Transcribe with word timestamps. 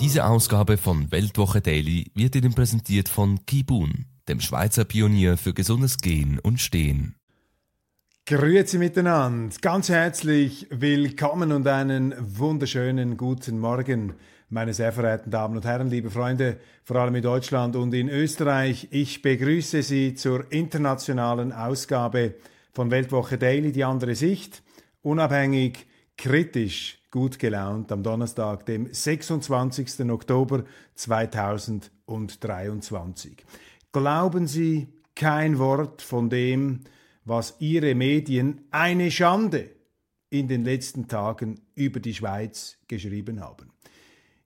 Diese 0.00 0.24
Ausgabe 0.24 0.78
von 0.78 1.12
Weltwoche 1.12 1.60
Daily 1.60 2.10
wird 2.14 2.34
Ihnen 2.34 2.54
präsentiert 2.54 3.10
von 3.10 3.44
Kibun, 3.44 4.06
dem 4.28 4.40
Schweizer 4.40 4.86
Pionier 4.86 5.36
für 5.36 5.52
gesundes 5.52 5.98
Gehen 5.98 6.38
und 6.38 6.58
Stehen. 6.58 7.16
Grüezi 8.24 8.78
miteinander, 8.78 9.54
ganz 9.60 9.90
herzlich 9.90 10.68
willkommen 10.70 11.52
und 11.52 11.66
einen 11.66 12.14
wunderschönen 12.18 13.18
guten 13.18 13.58
Morgen, 13.58 14.14
meine 14.48 14.72
sehr 14.72 14.92
verehrten 14.92 15.30
Damen 15.30 15.56
und 15.56 15.66
Herren, 15.66 15.90
liebe 15.90 16.10
Freunde, 16.10 16.58
vor 16.82 16.96
allem 16.96 17.16
in 17.16 17.22
Deutschland 17.22 17.76
und 17.76 17.92
in 17.92 18.08
Österreich. 18.08 18.88
Ich 18.92 19.20
begrüße 19.20 19.82
Sie 19.82 20.14
zur 20.14 20.50
internationalen 20.50 21.52
Ausgabe 21.52 22.36
von 22.72 22.90
Weltwoche 22.90 23.36
Daily, 23.36 23.70
die 23.70 23.84
andere 23.84 24.14
Sicht, 24.14 24.62
unabhängig, 25.02 25.89
kritisch, 26.20 26.98
gut 27.10 27.38
gelaunt 27.38 27.90
am 27.90 28.02
Donnerstag, 28.02 28.66
dem 28.66 28.92
26. 28.92 30.00
Oktober 30.10 30.64
2023. 30.94 33.42
Glauben 33.90 34.46
Sie 34.46 34.92
kein 35.14 35.58
Wort 35.58 36.02
von 36.02 36.28
dem, 36.28 36.80
was 37.24 37.56
Ihre 37.58 37.94
Medien 37.94 38.66
eine 38.70 39.10
Schande 39.10 39.70
in 40.28 40.46
den 40.46 40.62
letzten 40.62 41.08
Tagen 41.08 41.62
über 41.74 42.00
die 42.00 42.12
Schweiz 42.12 42.76
geschrieben 42.86 43.40
haben. 43.40 43.72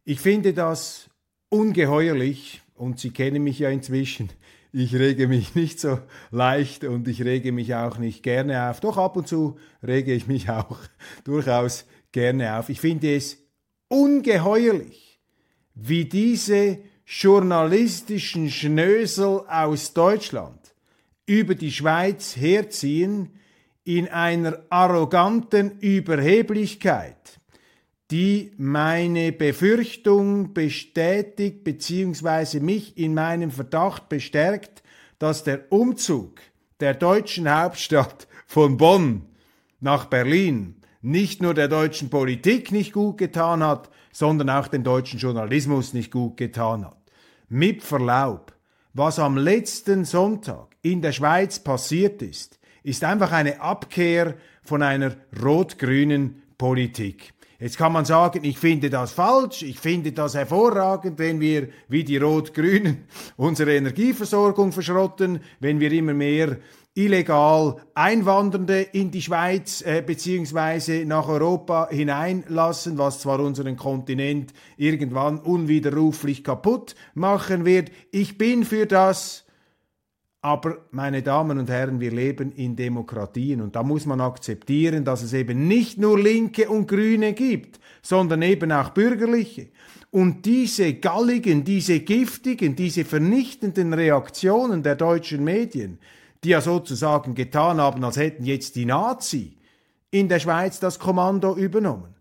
Ich 0.05 0.21
finde 0.21 0.55
das 0.55 1.11
ungeheuerlich 1.49 2.63
und 2.75 3.01
Sie 3.01 3.11
kennen 3.11 3.43
mich 3.43 3.59
ja 3.59 3.71
inzwischen. 3.71 4.31
Ich 4.77 4.93
rege 4.97 5.29
mich 5.29 5.55
nicht 5.55 5.79
so 5.79 6.01
leicht 6.33 6.83
und 6.83 7.07
ich 7.07 7.25
rege 7.25 7.53
mich 7.53 7.77
auch 7.77 7.99
nicht 7.99 8.25
gerne 8.25 8.71
auf. 8.71 8.81
Doch 8.81 8.97
ab 8.97 9.17
und 9.17 9.29
zu 9.29 9.57
rege 9.87 10.13
ich 10.13 10.27
mich 10.27 10.51
auch 10.51 10.79
durchaus 11.25 11.87
gerne 12.11 12.59
auf. 12.59 12.69
Ich 12.69 12.81
finde 12.81 13.15
es 13.15 13.39
ungeheuerlich, 13.87 15.21
wie 15.77 16.07
diese 16.07 16.79
journalistischen 17.07 18.51
Schnösel 18.51 19.43
aus 19.47 19.93
Deutschland 19.95 20.75
über 21.25 21.55
die 21.55 21.71
Schweiz 21.71 22.37
herziehen 22.37 23.31
in 23.85 24.09
einer 24.09 24.65
arroganten 24.71 25.79
Überheblichkeit, 25.79 27.39
die 28.11 28.53
meine 28.59 29.33
Befürchtung 29.33 30.53
bestätigt 30.53 31.65
bzw. 31.65 32.61
mich 32.61 32.99
in 32.99 33.15
meinem 33.15 33.51
Verdacht 33.51 34.09
bestärkt, 34.09 34.83
dass 35.19 35.45
der 35.45 35.73
Umzug 35.73 36.41
der 36.81 36.95
deutschen 36.95 37.49
Hauptstadt 37.49 38.29
von 38.47 38.77
Bonn 38.77 39.23
nach 39.81 40.07
Berlin 40.07 40.77
nicht 41.01 41.43
nur 41.43 41.55
der 41.55 41.69
deutschen 41.69 42.11
Politik 42.11 42.73
nicht 42.73 42.93
gut 42.93 43.19
getan 43.19 43.63
hat, 43.63 43.91
sondern 44.13 44.51
auch 44.51 44.69
dem 44.69 44.85
deutschen 44.85 45.19
Journalismus 45.19 45.93
nicht 45.93 46.11
gut 46.11 46.37
getan 46.37 46.85
hat. 46.85 46.97
Mit 47.49 47.83
Verlaub, 47.83 48.55
was 48.93 49.19
am 49.19 49.37
letzten 49.37 50.05
Sonntag 50.05 50.77
in 50.83 51.03
der 51.03 51.13
Schweiz 51.13 51.59
passiert 51.59 52.23
ist, 52.23 52.59
ist 52.83 53.03
einfach 53.03 53.33
eine 53.33 53.61
Abkehr 53.61 54.35
von 54.63 54.83
einer 54.83 55.17
rot-grünen 55.43 56.43
Politik. 56.59 57.35
Jetzt 57.61 57.79
kann 57.79 57.93
man 57.93 58.05
sagen, 58.05 58.41
ich 58.43 58.59
finde 58.59 58.91
das 58.91 59.13
falsch, 59.13 59.63
ich 59.63 59.79
finde 59.79 60.13
das 60.13 60.35
hervorragend, 60.35 61.19
wenn 61.19 61.41
wir 61.41 61.69
wie 61.89 62.03
die 62.03 62.17
Rot-Grünen 62.17 63.05
unsere 63.37 63.75
Energieversorgung 63.77 64.73
verschrotten, 64.73 65.41
wenn 65.61 65.79
wir 65.79 65.93
immer 65.93 66.15
mehr 66.15 66.59
illegal 66.95 67.77
Einwandernde 67.95 68.81
in 68.81 69.11
die 69.11 69.23
Schweiz 69.23 69.83
äh, 69.83 70.03
beziehungsweise 70.03 71.05
nach 71.05 71.29
Europa 71.29 71.89
hineinlassen, 71.91 72.99
was 72.99 73.21
zwar 73.21 73.41
unseren 73.41 73.77
Kontinent 73.77 74.53
irgendwann 74.77 75.39
unwiderruflich 75.39 76.45
kaputt 76.45 76.95
machen 77.15 77.65
wird. 77.65 77.91
Ich 78.13 78.39
bin 78.39 78.65
für 78.65 78.87
das, 78.87 79.44
aber 80.45 80.77
meine 80.91 81.23
Damen 81.23 81.59
und 81.59 81.71
Herren, 81.71 82.01
wir 82.01 82.11
leben 82.11 82.53
in 82.53 82.77
Demokratien 82.77 83.63
und 83.63 83.75
da 83.77 83.83
muss 83.83 84.05
man 84.05 84.21
akzeptieren, 84.21 85.03
dass 85.03 85.23
es 85.23 85.33
eben 85.33 85.67
nicht 85.69 85.97
nur 85.97 86.21
Linke 86.21 86.69
und 86.69 86.87
Grüne 86.87 87.33
gibt, 87.33 87.81
sondern 88.03 88.43
eben 88.43 88.71
auch 88.71 88.91
Bürgerliche. 88.91 89.69
Und 90.11 90.45
diese 90.45 90.93
galligen, 90.93 91.65
diese 91.65 92.01
giftigen, 92.01 92.77
diese 92.77 93.07
vernichtenden 93.07 93.95
Reaktionen 93.95 94.83
der 94.83 94.97
deutschen 94.97 95.45
Medien, 95.45 95.99
die 96.45 96.51
ja 96.51 96.61
sozusagen 96.61 97.35
getan 97.35 97.81
haben, 97.81 98.05
als 98.05 98.19
hätten 98.19 98.45
jetzt 98.45 98.77
die 98.77 98.85
Nazi 98.85 99.57
in 100.11 100.29
der 100.29 100.41
Schweiz 100.41 100.79
das 100.79 100.99
Kommando 100.99 101.57
übernommen. 101.57 102.17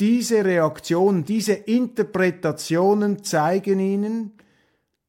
Diese 0.00 0.44
Reaktionen, 0.44 1.24
diese 1.24 1.52
Interpretationen 1.52 3.22
zeigen 3.22 3.78
ihnen, 3.78 4.32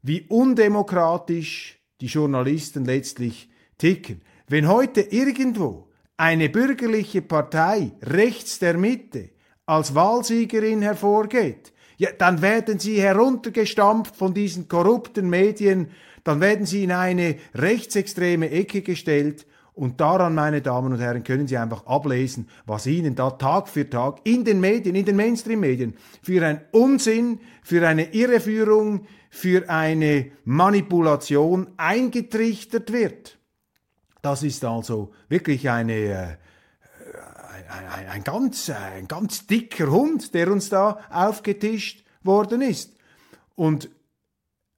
wie 0.04 0.28
undemokratisch 0.30 1.81
die 2.02 2.08
Journalisten 2.08 2.86
letztlich 2.86 3.50
ticken. 3.78 4.22
Wenn 4.48 4.68
heute 4.68 5.02
irgendwo 5.02 5.88
eine 6.18 6.50
bürgerliche 6.50 7.22
Partei 7.22 7.92
rechts 8.02 8.60
der 8.60 8.78
Mitte 8.78 9.30
als 9.66 9.96
Wahlsiegerin 9.96 10.82
hervorgeht, 10.82 11.72
ja, 11.98 12.10
dann 12.18 12.42
werden 12.42 12.80
sie 12.80 13.00
heruntergestampft 13.00 14.16
von 14.16 14.34
diesen 14.34 14.68
korrupten 14.68 15.30
Medien 15.30 15.92
dann 16.24 16.42
werden 16.42 16.66
sie 16.66 16.84
in 16.84 16.92
eine 16.92 17.36
rechtsextreme 17.56 18.50
Ecke 18.50 18.82
gestellt 18.82 19.46
und 19.74 20.02
daran, 20.02 20.36
meine 20.36 20.62
Damen 20.62 20.92
und 20.94 21.00
Herren, 21.00 21.24
können 21.24 21.48
Sie 21.48 21.58
einfach 21.58 21.86
ablesen, 21.88 22.48
was 22.66 22.86
Ihnen 22.86 23.16
da 23.16 23.32
Tag 23.32 23.70
für 23.70 23.90
Tag 23.90 24.20
in 24.26 24.44
den 24.44 24.60
Medien, 24.60 24.96
in 24.96 25.06
den 25.06 25.16
Mainstream-Medien 25.16 25.96
für 26.22 26.46
ein 26.46 26.62
Unsinn, 26.72 27.40
für 27.64 27.88
eine 27.88 28.14
Irreführung, 28.14 29.08
für 29.32 29.68
eine 29.70 30.32
Manipulation 30.44 31.72
eingetrichtert 31.78 32.94
wird. 32.94 33.40
Das 34.22 34.44
ist 34.44 34.64
also 34.64 35.12
wirklich 35.28 35.68
eine, 35.70 35.94
äh, 35.94 36.38
ein, 37.68 37.88
ein, 37.88 38.08
ein, 38.10 38.24
ganz, 38.24 38.70
ein 38.70 39.08
ganz 39.08 39.48
dicker 39.48 39.90
Hund, 39.90 40.36
der 40.36 40.52
uns 40.52 40.70
da 40.70 41.00
aufgetischt 41.10 42.04
worden 42.22 42.62
ist. 42.62 42.94
Und 43.56 43.90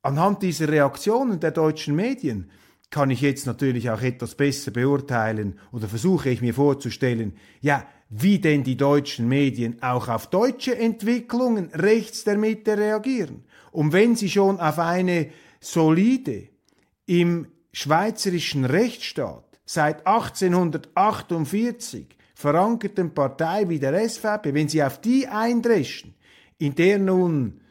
Anhand 0.04 0.44
dieser 0.44 0.68
Reaktionen 0.68 1.40
der 1.40 1.52
deutschen 1.52 1.96
Medien 1.96 2.52
kann 2.90 3.10
ich 3.10 3.22
jetzt 3.22 3.48
natürlich 3.48 3.90
auch 3.90 4.02
etwas 4.02 4.36
besser 4.36 4.70
beurteilen 4.72 5.58
oder 5.72 5.88
versuche 5.88 6.30
ich 6.30 6.42
mir 6.42 6.54
vorzustellen, 6.54 7.38
ja, 7.62 7.88
wie 8.10 8.38
denn 8.38 8.66
die 8.66 8.76
deutschen 8.76 9.30
Medien 9.30 9.82
auch 9.82 10.10
auf 10.10 10.28
deutsche 10.28 10.78
Entwicklungen 10.78 11.72
rechts 11.74 12.26
der 12.26 12.38
Mitte 12.38 12.78
reagieren. 12.78 13.46
Und 13.74 13.92
wenn 13.92 14.16
sie 14.16 14.30
schon 14.30 14.60
auf 14.60 14.80
eine 14.80 15.30
solide 15.60 16.48
im 17.08 17.48
schweizerischen 17.72 18.66
Rechtsstaat 18.66 19.60
seit 19.66 20.06
1848 20.06 22.08
verankerten 22.36 23.14
Partei 23.14 23.68
wie 23.68 23.80
der 23.80 24.08
SVP, 24.08 24.54
wenn 24.54 24.70
sie 24.70 24.84
auf 24.84 25.02
die 25.02 25.28
eindreschen, 25.28 26.14
in 26.60 26.76
der 26.76 27.00
nun 27.00 27.62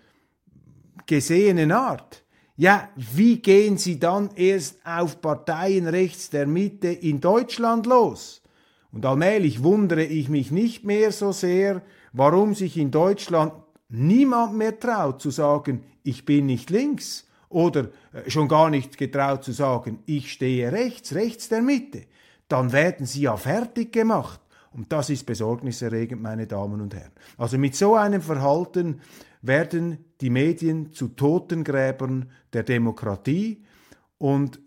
gesehenen 1.07 1.71
Art, 1.71 2.25
ja, 2.57 2.89
wie 2.97 3.39
gehen 3.39 3.79
Sie 3.79 3.99
dann 3.99 4.31
erst 4.35 4.85
auf 4.85 5.21
Parteien 5.21 5.87
rechts 5.87 6.31
der 6.31 6.47
Mitte 6.47 6.89
in 6.89 7.21
Deutschland 7.21 7.87
los? 7.87 8.43
Und 8.91 9.07
allmählich 9.07 9.63
wundere 9.63 10.05
ich 10.05 10.29
mich 10.29 10.51
nicht 10.51 10.85
mehr 10.85 11.13
so 11.13 11.33
sehr, 11.33 11.83
warum 12.13 12.55
sich 12.55 12.77
in 12.77 12.91
Deutschland 12.91 13.53
niemand 13.93 14.55
mehr 14.55 14.79
traut 14.79 15.21
zu 15.21 15.31
sagen, 15.31 15.85
ich 16.03 16.25
bin 16.25 16.47
nicht 16.47 16.71
links 16.71 17.29
oder 17.49 17.91
äh, 18.13 18.29
schon 18.31 18.49
gar 18.49 18.71
nicht 18.71 18.97
getraut 18.97 19.45
zu 19.45 19.53
sagen, 19.53 20.01
ich 20.07 20.33
stehe 20.33 20.73
rechts, 20.73 21.15
rechts 21.15 21.49
der 21.49 21.63
Mitte. 21.63 22.07
Dann 22.49 22.73
werden 22.73 23.07
sie 23.07 23.23
ja 23.23 23.37
fertig 23.37 23.93
gemacht. 23.93 24.41
Und 24.73 24.91
das 24.91 25.11
ist 25.11 25.27
besorgniserregend, 25.27 26.23
meine 26.23 26.47
Damen 26.47 26.81
und 26.81 26.95
Herren. 26.95 27.13
Also 27.37 27.59
mit 27.59 27.77
so 27.77 27.95
einem 27.95 28.23
Verhalten 28.23 29.01
werden 29.43 30.05
die 30.21 30.31
Medien 30.31 30.93
zu 30.93 31.09
Totengräbern 31.09 32.31
der 32.53 32.63
Demokratie 32.63 33.65
und 34.17 34.61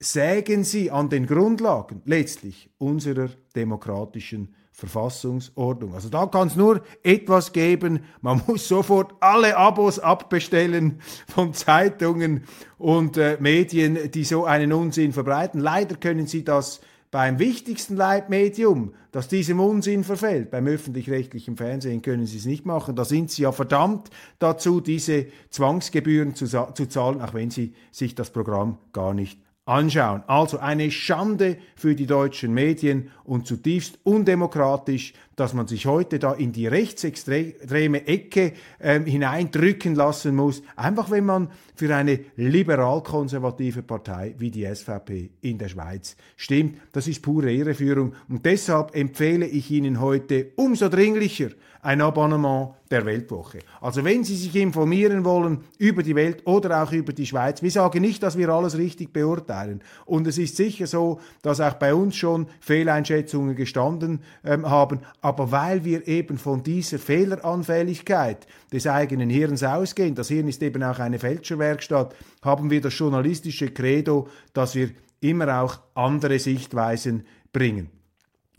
sägen 0.00 0.64
sie 0.64 0.90
an 0.90 1.10
den 1.10 1.26
Grundlagen 1.26 2.02
letztlich 2.04 2.70
unserer 2.78 3.28
demokratischen 3.54 4.54
Verfassungsordnung. 4.74 5.94
Also 5.94 6.08
da 6.08 6.26
kann 6.26 6.48
es 6.48 6.56
nur 6.56 6.82
etwas 7.04 7.52
geben. 7.52 8.00
Man 8.20 8.42
muss 8.46 8.66
sofort 8.66 9.14
alle 9.20 9.56
Abos 9.56 10.00
abbestellen 10.00 11.00
von 11.28 11.54
Zeitungen 11.54 12.42
und 12.76 13.16
äh, 13.16 13.36
Medien, 13.40 14.10
die 14.10 14.24
so 14.24 14.44
einen 14.44 14.72
Unsinn 14.72 15.12
verbreiten. 15.12 15.60
Leider 15.60 15.94
können 15.94 16.26
sie 16.26 16.42
das 16.42 16.80
beim 17.12 17.38
wichtigsten 17.38 17.94
Leitmedium, 17.94 18.94
das 19.12 19.28
diesem 19.28 19.60
Unsinn 19.60 20.02
verfällt, 20.02 20.50
beim 20.50 20.66
öffentlich-rechtlichen 20.66 21.56
Fernsehen 21.56 22.02
können 22.02 22.26
sie 22.26 22.38
es 22.38 22.44
nicht 22.44 22.66
machen. 22.66 22.96
Da 22.96 23.04
sind 23.04 23.30
sie 23.30 23.42
ja 23.42 23.52
verdammt 23.52 24.10
dazu, 24.40 24.80
diese 24.80 25.26
Zwangsgebühren 25.50 26.34
zu, 26.34 26.46
zu 26.46 26.88
zahlen, 26.88 27.20
auch 27.20 27.32
wenn 27.32 27.50
sie 27.50 27.74
sich 27.92 28.16
das 28.16 28.30
Programm 28.30 28.78
gar 28.92 29.14
nicht 29.14 29.38
anschauen. 29.66 30.22
Also 30.26 30.58
eine 30.58 30.90
Schande 30.90 31.58
für 31.74 31.94
die 31.94 32.06
deutschen 32.06 32.52
Medien 32.52 33.10
und 33.24 33.46
zutiefst 33.46 33.98
undemokratisch, 34.04 35.14
dass 35.36 35.54
man 35.54 35.66
sich 35.66 35.86
heute 35.86 36.18
da 36.18 36.32
in 36.32 36.52
die 36.52 36.66
rechtsextreme 36.66 38.06
Ecke 38.06 38.52
ähm, 38.80 39.06
hineindrücken 39.06 39.94
lassen 39.94 40.36
muss, 40.36 40.62
einfach 40.76 41.10
wenn 41.10 41.24
man 41.24 41.48
für 41.74 41.94
eine 41.94 42.20
liberal-konservative 42.36 43.82
Partei 43.82 44.34
wie 44.38 44.50
die 44.50 44.66
SVP 44.66 45.30
in 45.40 45.58
der 45.58 45.68
Schweiz 45.68 46.16
stimmt. 46.36 46.78
Das 46.92 47.08
ist 47.08 47.22
pure 47.22 47.52
Irreführung 47.52 48.14
und 48.28 48.44
deshalb 48.46 48.94
empfehle 48.94 49.46
ich 49.46 49.70
Ihnen 49.70 50.00
heute 50.00 50.52
umso 50.56 50.88
dringlicher 50.88 51.50
ein 51.84 52.00
Abonnement 52.00 52.70
der 52.90 53.04
Weltwoche. 53.04 53.58
Also 53.80 54.04
wenn 54.04 54.24
Sie 54.24 54.36
sich 54.36 54.56
informieren 54.56 55.24
wollen 55.24 55.64
über 55.78 56.02
die 56.02 56.14
Welt 56.14 56.46
oder 56.46 56.82
auch 56.82 56.92
über 56.92 57.12
die 57.12 57.26
Schweiz, 57.26 57.60
wir 57.60 57.70
sagen 57.70 58.00
nicht, 58.00 58.22
dass 58.22 58.38
wir 58.38 58.48
alles 58.48 58.78
richtig 58.78 59.12
beurteilen. 59.12 59.82
Und 60.06 60.26
es 60.26 60.38
ist 60.38 60.56
sicher 60.56 60.86
so, 60.86 61.20
dass 61.42 61.60
auch 61.60 61.74
bei 61.74 61.94
uns 61.94 62.16
schon 62.16 62.46
Fehleinschätzungen 62.60 63.54
gestanden 63.54 64.20
ähm, 64.44 64.68
haben. 64.68 65.00
Aber 65.24 65.50
weil 65.50 65.86
wir 65.86 66.06
eben 66.06 66.36
von 66.36 66.62
dieser 66.62 66.98
Fehleranfälligkeit 66.98 68.46
des 68.70 68.86
eigenen 68.86 69.30
Hirns 69.30 69.62
ausgehen, 69.62 70.14
das 70.14 70.28
Hirn 70.28 70.48
ist 70.48 70.62
eben 70.62 70.82
auch 70.82 70.98
eine 70.98 71.18
Fälscherwerkstatt, 71.18 72.14
haben 72.42 72.68
wir 72.70 72.82
das 72.82 72.98
journalistische 72.98 73.70
Credo, 73.70 74.28
dass 74.52 74.74
wir 74.74 74.90
immer 75.20 75.62
auch 75.62 75.80
andere 75.94 76.38
Sichtweisen 76.38 77.24
bringen. 77.54 77.93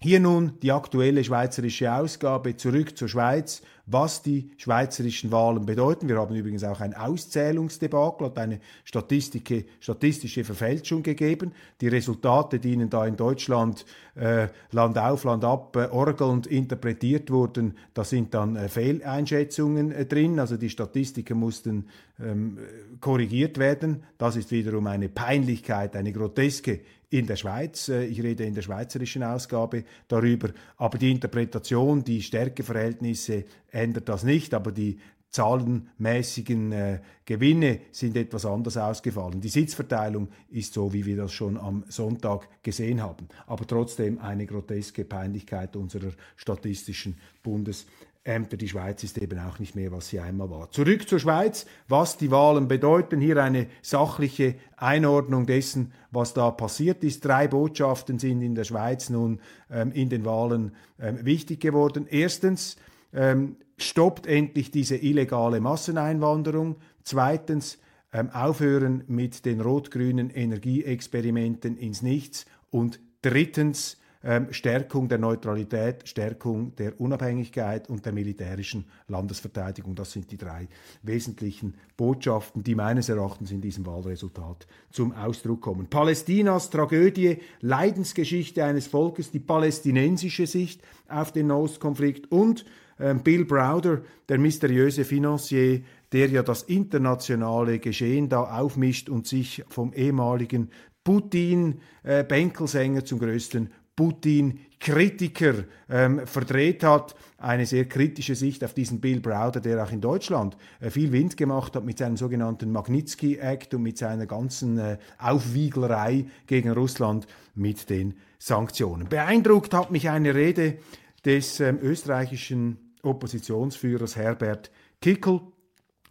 Hier 0.05 0.19
nun 0.19 0.51
die 0.61 0.71
aktuelle 0.71 1.23
schweizerische 1.23 1.91
Ausgabe 1.91 2.55
zurück 2.55 2.95
zur 2.95 3.07
Schweiz, 3.07 3.63
was 3.87 4.21
die 4.21 4.51
schweizerischen 4.55 5.31
Wahlen 5.31 5.65
bedeuten. 5.65 6.07
Wir 6.07 6.17
haben 6.17 6.35
übrigens 6.35 6.63
auch 6.63 6.79
ein 6.79 6.93
Auszählungsdebakel, 6.93 8.27
hat 8.27 8.37
eine 8.37 8.59
statistische 8.83 10.43
Verfälschung 10.43 11.01
gegeben. 11.01 11.53
Die 11.81 11.87
Resultate, 11.87 12.59
die 12.59 12.73
Ihnen 12.73 12.91
da 12.91 13.07
in 13.07 13.17
Deutschland 13.17 13.83
äh, 14.13 14.49
Land 14.69 14.99
auf, 14.99 15.23
Land 15.23 15.43
ab 15.43 15.75
äh, 15.75 15.87
orgelnd 15.87 16.45
interpretiert 16.45 17.31
wurden, 17.31 17.73
da 17.95 18.03
sind 18.03 18.35
dann 18.35 18.57
äh, 18.57 18.69
Fehleinschätzungen 18.69 19.91
äh, 19.91 20.05
drin. 20.05 20.39
Also 20.39 20.57
die 20.57 20.69
Statistiken 20.69 21.39
mussten 21.39 21.87
ähm, 22.23 22.59
korrigiert 22.99 23.57
werden. 23.57 24.03
Das 24.19 24.35
ist 24.35 24.51
wiederum 24.51 24.85
eine 24.85 25.09
Peinlichkeit, 25.09 25.95
eine 25.95 26.13
groteske 26.13 26.81
in 27.19 27.27
der 27.27 27.35
Schweiz. 27.35 27.89
Äh, 27.89 28.05
ich 28.05 28.21
rede 28.21 28.45
in 28.45 28.53
der 28.53 28.61
schweizerischen 28.61 29.23
Ausgabe 29.23 29.83
darüber. 30.07 30.49
Aber 30.77 30.97
die 30.97 31.11
Interpretation, 31.11 32.03
die 32.03 32.21
Stärkeverhältnisse 32.21 33.45
ändert 33.71 34.09
das 34.09 34.23
nicht. 34.23 34.53
Aber 34.53 34.71
die 34.71 34.99
zahlenmäßigen 35.29 36.71
äh, 36.71 36.99
Gewinne 37.25 37.81
sind 37.91 38.15
etwas 38.15 38.45
anders 38.45 38.77
ausgefallen. 38.77 39.41
Die 39.41 39.49
Sitzverteilung 39.49 40.29
ist 40.49 40.73
so, 40.73 40.93
wie 40.93 41.05
wir 41.05 41.17
das 41.17 41.33
schon 41.33 41.57
am 41.57 41.83
Sonntag 41.89 42.47
gesehen 42.63 43.01
haben. 43.01 43.27
Aber 43.47 43.67
trotzdem 43.67 44.19
eine 44.19 44.45
groteske 44.45 45.03
Peinlichkeit 45.03 45.75
unserer 45.75 46.11
statistischen 46.37 47.17
Bundes 47.43 47.85
Ämter. 48.25 48.57
Die 48.57 48.67
Schweiz 48.67 49.03
ist 49.03 49.17
eben 49.17 49.39
auch 49.39 49.59
nicht 49.59 49.75
mehr, 49.75 49.91
was 49.91 50.09
sie 50.09 50.19
einmal 50.19 50.49
war. 50.49 50.71
Zurück 50.71 51.07
zur 51.07 51.19
Schweiz, 51.19 51.65
was 51.87 52.17
die 52.17 52.31
Wahlen 52.31 52.67
bedeuten. 52.67 53.21
Hier 53.21 53.41
eine 53.41 53.67
sachliche 53.81 54.55
Einordnung 54.75 55.45
dessen, 55.45 55.93
was 56.11 56.33
da 56.33 56.51
passiert 56.51 57.03
ist. 57.03 57.23
Drei 57.23 57.47
Botschaften 57.47 58.19
sind 58.19 58.41
in 58.41 58.55
der 58.55 58.63
Schweiz 58.63 59.09
nun 59.09 59.39
ähm, 59.71 59.91
in 59.91 60.09
den 60.09 60.25
Wahlen 60.25 60.75
ähm, 60.99 61.23
wichtig 61.23 61.61
geworden. 61.61 62.07
Erstens, 62.09 62.77
ähm, 63.13 63.57
stoppt 63.77 64.27
endlich 64.27 64.71
diese 64.71 64.95
illegale 64.97 65.59
Masseneinwanderung. 65.59 66.77
Zweitens, 67.03 67.77
ähm, 68.11 68.29
aufhören 68.31 69.03
mit 69.07 69.45
den 69.45 69.61
rot-grünen 69.61 70.29
Energieexperimenten 70.29 71.77
ins 71.77 72.01
Nichts. 72.01 72.45
Und 72.71 72.99
drittens, 73.21 73.97
ähm, 74.25 74.51
Stärkung 74.51 75.07
der 75.07 75.19
Neutralität, 75.19 76.07
Stärkung 76.07 76.75
der 76.75 76.99
Unabhängigkeit 76.99 77.87
und 77.89 78.05
der 78.05 78.11
militärischen 78.11 78.85
Landesverteidigung. 79.07 79.93
Das 79.93 80.11
sind 80.11 80.31
die 80.31 80.37
drei 80.37 80.67
wesentlichen 81.03 81.75
Botschaften, 81.95 82.63
die 82.63 82.73
meines 82.73 83.07
Erachtens 83.07 83.51
in 83.51 83.61
diesem 83.61 83.85
Wahlresultat 83.85 84.65
zum 84.89 85.13
Ausdruck 85.13 85.61
kommen. 85.61 85.87
Palästinas 85.87 86.71
Tragödie, 86.71 87.37
Leidensgeschichte 87.61 88.65
eines 88.65 88.87
Volkes, 88.87 89.29
die 89.29 89.39
palästinensische 89.39 90.47
Sicht 90.47 90.81
auf 91.07 91.31
den 91.31 91.47
Nahostkonflikt 91.47 92.31
und 92.31 92.65
ähm, 92.99 93.21
Bill 93.21 93.45
Browder, 93.45 94.01
der 94.27 94.39
mysteriöse 94.39 95.05
Financier, 95.05 95.83
der 96.11 96.29
ja 96.29 96.41
das 96.41 96.63
internationale 96.63 97.77
Geschehen 97.77 98.27
da 98.29 98.43
aufmischt 98.59 99.09
und 99.09 99.27
sich 99.27 99.63
vom 99.69 99.93
ehemaligen 99.93 100.71
Putin-Bänkelsänger 101.03 103.01
äh, 103.01 103.03
zum 103.03 103.19
größten 103.19 103.69
Putin-Kritiker 103.95 105.63
ähm, 105.89 106.25
verdreht 106.25 106.83
hat. 106.83 107.15
Eine 107.37 107.65
sehr 107.65 107.85
kritische 107.85 108.35
Sicht 108.35 108.63
auf 108.63 108.73
diesen 108.73 108.99
Bill 108.99 109.19
Browder, 109.19 109.59
der 109.59 109.83
auch 109.83 109.91
in 109.91 110.01
Deutschland 110.01 110.57
äh, 110.79 110.89
viel 110.89 111.11
Wind 111.11 111.37
gemacht 111.37 111.75
hat 111.75 111.85
mit 111.85 111.97
seinem 111.97 112.17
sogenannten 112.17 112.71
Magnitsky-Act 112.71 113.73
und 113.73 113.83
mit 113.83 113.97
seiner 113.97 114.25
ganzen 114.25 114.77
äh, 114.77 114.97
Aufwieglerei 115.17 116.25
gegen 116.47 116.71
Russland 116.71 117.27
mit 117.53 117.89
den 117.89 118.15
Sanktionen. 118.39 119.07
Beeindruckt 119.07 119.73
hat 119.73 119.91
mich 119.91 120.09
eine 120.09 120.35
Rede 120.35 120.77
des 121.23 121.59
ähm, 121.59 121.79
österreichischen 121.81 122.93
Oppositionsführers 123.01 124.15
Herbert 124.15 124.71
Kickel 125.01 125.41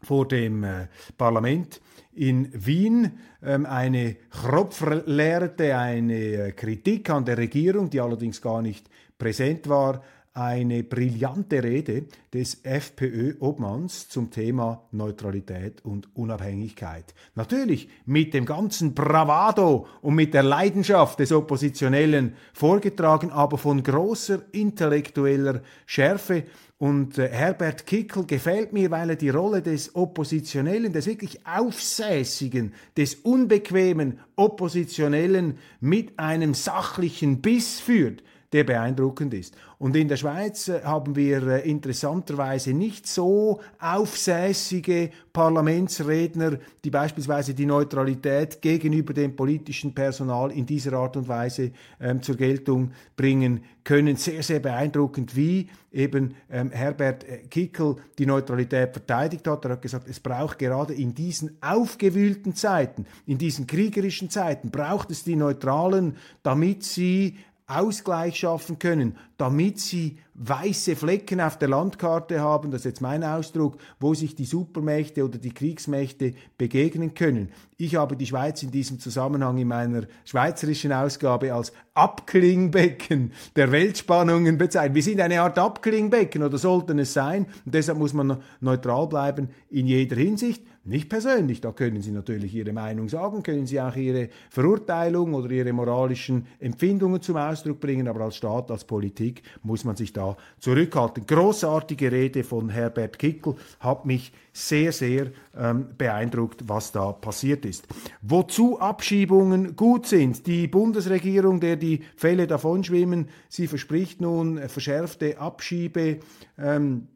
vor 0.02 0.28
dem 0.28 0.64
äh, 0.64 0.88
Parlament 1.16 1.80
in 2.14 2.50
Wien 2.52 3.18
ähm, 3.42 3.66
eine 3.66 4.16
Kropflehrte, 4.30 5.76
eine 5.76 6.14
äh, 6.14 6.52
Kritik 6.52 7.10
an 7.10 7.24
der 7.24 7.38
Regierung, 7.38 7.90
die 7.90 8.00
allerdings 8.00 8.40
gar 8.40 8.62
nicht 8.62 8.88
präsent 9.18 9.68
war, 9.68 10.02
eine 10.34 10.82
brillante 10.82 11.62
Rede 11.62 12.06
des 12.32 12.60
FPÖ-Obmanns 12.64 14.08
zum 14.08 14.32
Thema 14.32 14.82
Neutralität 14.90 15.84
und 15.84 16.08
Unabhängigkeit. 16.16 17.14
Natürlich 17.36 17.88
mit 18.04 18.34
dem 18.34 18.44
ganzen 18.44 18.94
Bravado 18.94 19.86
und 20.02 20.16
mit 20.16 20.34
der 20.34 20.42
Leidenschaft 20.42 21.20
des 21.20 21.30
Oppositionellen 21.30 22.34
vorgetragen, 22.52 23.30
aber 23.30 23.58
von 23.58 23.84
großer 23.84 24.42
intellektueller 24.50 25.62
Schärfe 25.86 26.42
und 26.78 27.16
äh, 27.18 27.28
Herbert 27.28 27.86
Kickel 27.86 28.26
gefällt 28.26 28.72
mir, 28.72 28.90
weil 28.90 29.10
er 29.10 29.16
die 29.16 29.30
Rolle 29.30 29.62
des 29.62 29.94
Oppositionellen, 29.94 30.92
des 30.92 31.06
wirklich 31.06 31.46
Aufsässigen, 31.46 32.74
des 32.96 33.14
unbequemen 33.14 34.18
Oppositionellen 34.34 35.58
mit 35.80 36.18
einem 36.18 36.54
sachlichen 36.54 37.40
Biss 37.40 37.78
führt 37.78 38.24
der 38.54 38.62
beeindruckend 38.62 39.34
ist. 39.34 39.56
Und 39.78 39.96
in 39.96 40.06
der 40.06 40.16
Schweiz 40.16 40.68
äh, 40.68 40.80
haben 40.84 41.16
wir 41.16 41.44
äh, 41.44 41.68
interessanterweise 41.68 42.72
nicht 42.72 43.08
so 43.08 43.60
aufsässige 43.80 45.10
Parlamentsredner, 45.32 46.58
die 46.84 46.90
beispielsweise 46.90 47.52
die 47.52 47.66
Neutralität 47.66 48.62
gegenüber 48.62 49.12
dem 49.12 49.34
politischen 49.34 49.92
Personal 49.92 50.52
in 50.52 50.66
dieser 50.66 50.92
Art 50.92 51.16
und 51.16 51.26
Weise 51.26 51.72
ähm, 52.00 52.22
zur 52.22 52.36
Geltung 52.36 52.92
bringen 53.16 53.64
können. 53.82 54.14
Sehr, 54.14 54.44
sehr 54.44 54.60
beeindruckend, 54.60 55.34
wie 55.34 55.68
eben 55.90 56.36
ähm, 56.48 56.70
Herbert 56.70 57.24
äh, 57.24 57.38
Kickel 57.50 57.96
die 58.16 58.26
Neutralität 58.26 58.92
verteidigt 58.92 59.48
hat. 59.48 59.64
Er 59.64 59.72
hat 59.72 59.82
gesagt, 59.82 60.06
es 60.08 60.20
braucht 60.20 60.60
gerade 60.60 60.94
in 60.94 61.12
diesen 61.12 61.58
aufgewühlten 61.60 62.54
Zeiten, 62.54 63.04
in 63.26 63.38
diesen 63.38 63.66
kriegerischen 63.66 64.30
Zeiten, 64.30 64.70
braucht 64.70 65.10
es 65.10 65.24
die 65.24 65.34
Neutralen, 65.34 66.16
damit 66.44 66.84
sie 66.84 67.36
Ausgleich 67.74 68.36
schaffen 68.36 68.78
können, 68.78 69.16
damit 69.36 69.80
sie 69.80 70.18
weiße 70.34 70.96
Flecken 70.96 71.40
auf 71.40 71.58
der 71.58 71.68
Landkarte 71.68 72.40
haben, 72.40 72.70
das 72.70 72.80
ist 72.80 72.86
jetzt 72.86 73.00
mein 73.00 73.22
Ausdruck, 73.22 73.76
wo 74.00 74.14
sich 74.14 74.34
die 74.34 74.44
Supermächte 74.44 75.24
oder 75.24 75.38
die 75.38 75.52
Kriegsmächte 75.52 76.34
begegnen 76.58 77.14
können. 77.14 77.50
Ich 77.76 77.96
habe 77.96 78.16
die 78.16 78.26
Schweiz 78.26 78.62
in 78.62 78.70
diesem 78.70 78.98
Zusammenhang 78.98 79.58
in 79.58 79.68
meiner 79.68 80.02
schweizerischen 80.24 80.92
Ausgabe 80.92 81.52
als 81.52 81.72
Abklingbecken 81.94 83.32
der 83.56 83.70
Weltspannungen 83.72 84.58
bezeichnet. 84.58 84.94
Wir 84.94 85.02
sind 85.02 85.20
eine 85.20 85.40
Art 85.40 85.58
Abklingbecken 85.58 86.42
oder 86.42 86.58
sollten 86.58 86.98
es 86.98 87.12
sein 87.12 87.46
und 87.64 87.74
deshalb 87.74 87.98
muss 87.98 88.12
man 88.12 88.42
neutral 88.60 89.08
bleiben 89.08 89.48
in 89.70 89.86
jeder 89.86 90.16
Hinsicht. 90.16 90.62
Nicht 90.86 91.08
persönlich, 91.08 91.62
da 91.62 91.72
können 91.72 92.02
Sie 92.02 92.10
natürlich 92.10 92.54
Ihre 92.54 92.74
Meinung 92.74 93.08
sagen, 93.08 93.42
können 93.42 93.66
Sie 93.66 93.80
auch 93.80 93.96
Ihre 93.96 94.28
Verurteilung 94.50 95.32
oder 95.32 95.50
Ihre 95.50 95.72
moralischen 95.72 96.46
Empfindungen 96.60 97.22
zum 97.22 97.36
Ausdruck 97.36 97.80
bringen, 97.80 98.06
aber 98.06 98.20
als 98.20 98.36
Staat, 98.36 98.70
als 98.70 98.84
Politik 98.84 99.23
muss 99.62 99.84
man 99.84 99.96
sich 99.96 100.12
da 100.12 100.36
zurückhalten. 100.58 101.26
Großartige 101.26 102.10
Rede 102.10 102.44
von 102.44 102.68
Herbert 102.68 103.18
Kickel 103.18 103.56
hat 103.80 104.06
mich 104.06 104.32
sehr, 104.52 104.92
sehr 104.92 105.32
ähm, 105.56 105.88
beeindruckt, 105.98 106.68
was 106.68 106.92
da 106.92 107.12
passiert 107.12 107.64
ist. 107.64 107.86
Wozu 108.22 108.80
Abschiebungen 108.80 109.76
gut 109.76 110.06
sind. 110.06 110.46
Die 110.46 110.68
Bundesregierung, 110.68 111.60
der 111.60 111.76
die 111.76 112.02
Fälle 112.16 112.46
davonschwimmen, 112.46 113.28
sie 113.48 113.66
verspricht 113.66 114.20
nun 114.20 114.58
verschärfte 114.68 115.38
Abschiebe. 115.38 116.20
Ähm, 116.58 117.08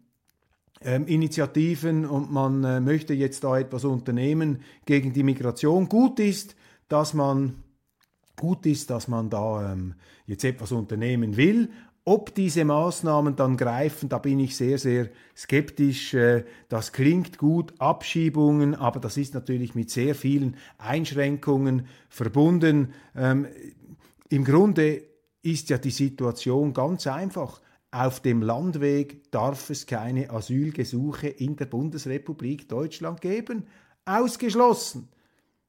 ähm, 0.81 1.07
Initiativen 1.07 2.07
und 2.07 2.31
man 2.31 2.63
äh, 2.63 2.81
möchte 2.81 3.13
jetzt 3.13 3.43
da 3.43 3.59
etwas 3.59 3.85
unternehmen 3.85 4.63
gegen 4.87 5.13
die 5.13 5.25
Migration. 5.25 5.89
Gut 5.89 6.21
ist, 6.21 6.55
dass 6.89 7.15
man 7.15 7.65
gut 8.37 8.65
ist, 8.65 8.91
dass 8.91 9.09
man 9.09 9.29
da 9.29 9.73
ähm, 9.73 9.95
jetzt 10.27 10.45
etwas 10.45 10.73
unternehmen 10.73 11.37
will. 11.37 11.71
Ob 12.11 12.35
diese 12.35 12.65
Maßnahmen 12.65 13.37
dann 13.37 13.59
greifen, 13.59 14.09
da 14.09 14.17
bin 14.17 14.41
ich 14.41 14.57
sehr, 14.57 14.79
sehr 14.79 15.11
skeptisch. 15.37 16.15
Äh, 16.15 16.47
das 16.71 16.93
klingt 16.93 17.37
gut, 17.37 17.75
Abschiebungen, 17.81 18.75
aber 18.75 18.99
das 18.99 19.19
ist 19.19 19.35
natürlich 19.35 19.75
mit 19.75 19.91
sehr 19.91 20.15
vielen 20.15 20.57
Einschränkungen 20.79 21.87
verbunden. 22.09 22.95
Ähm, 23.15 23.47
Im 24.31 24.45
Grunde 24.47 25.03
ist 25.43 25.69
ja 25.69 25.77
die 25.77 25.91
Situation 25.91 26.73
ganz 26.73 27.07
einfach. 27.07 27.61
Auf 27.91 28.21
dem 28.21 28.41
Landweg 28.41 29.31
darf 29.31 29.69
es 29.69 29.85
keine 29.85 30.31
Asylgesuche 30.31 31.29
in 31.29 31.57
der 31.57 31.67
Bundesrepublik 31.67 32.71
Deutschland 32.71 33.21
geben. 33.21 33.67
Ausgeschlossen. 34.07 35.11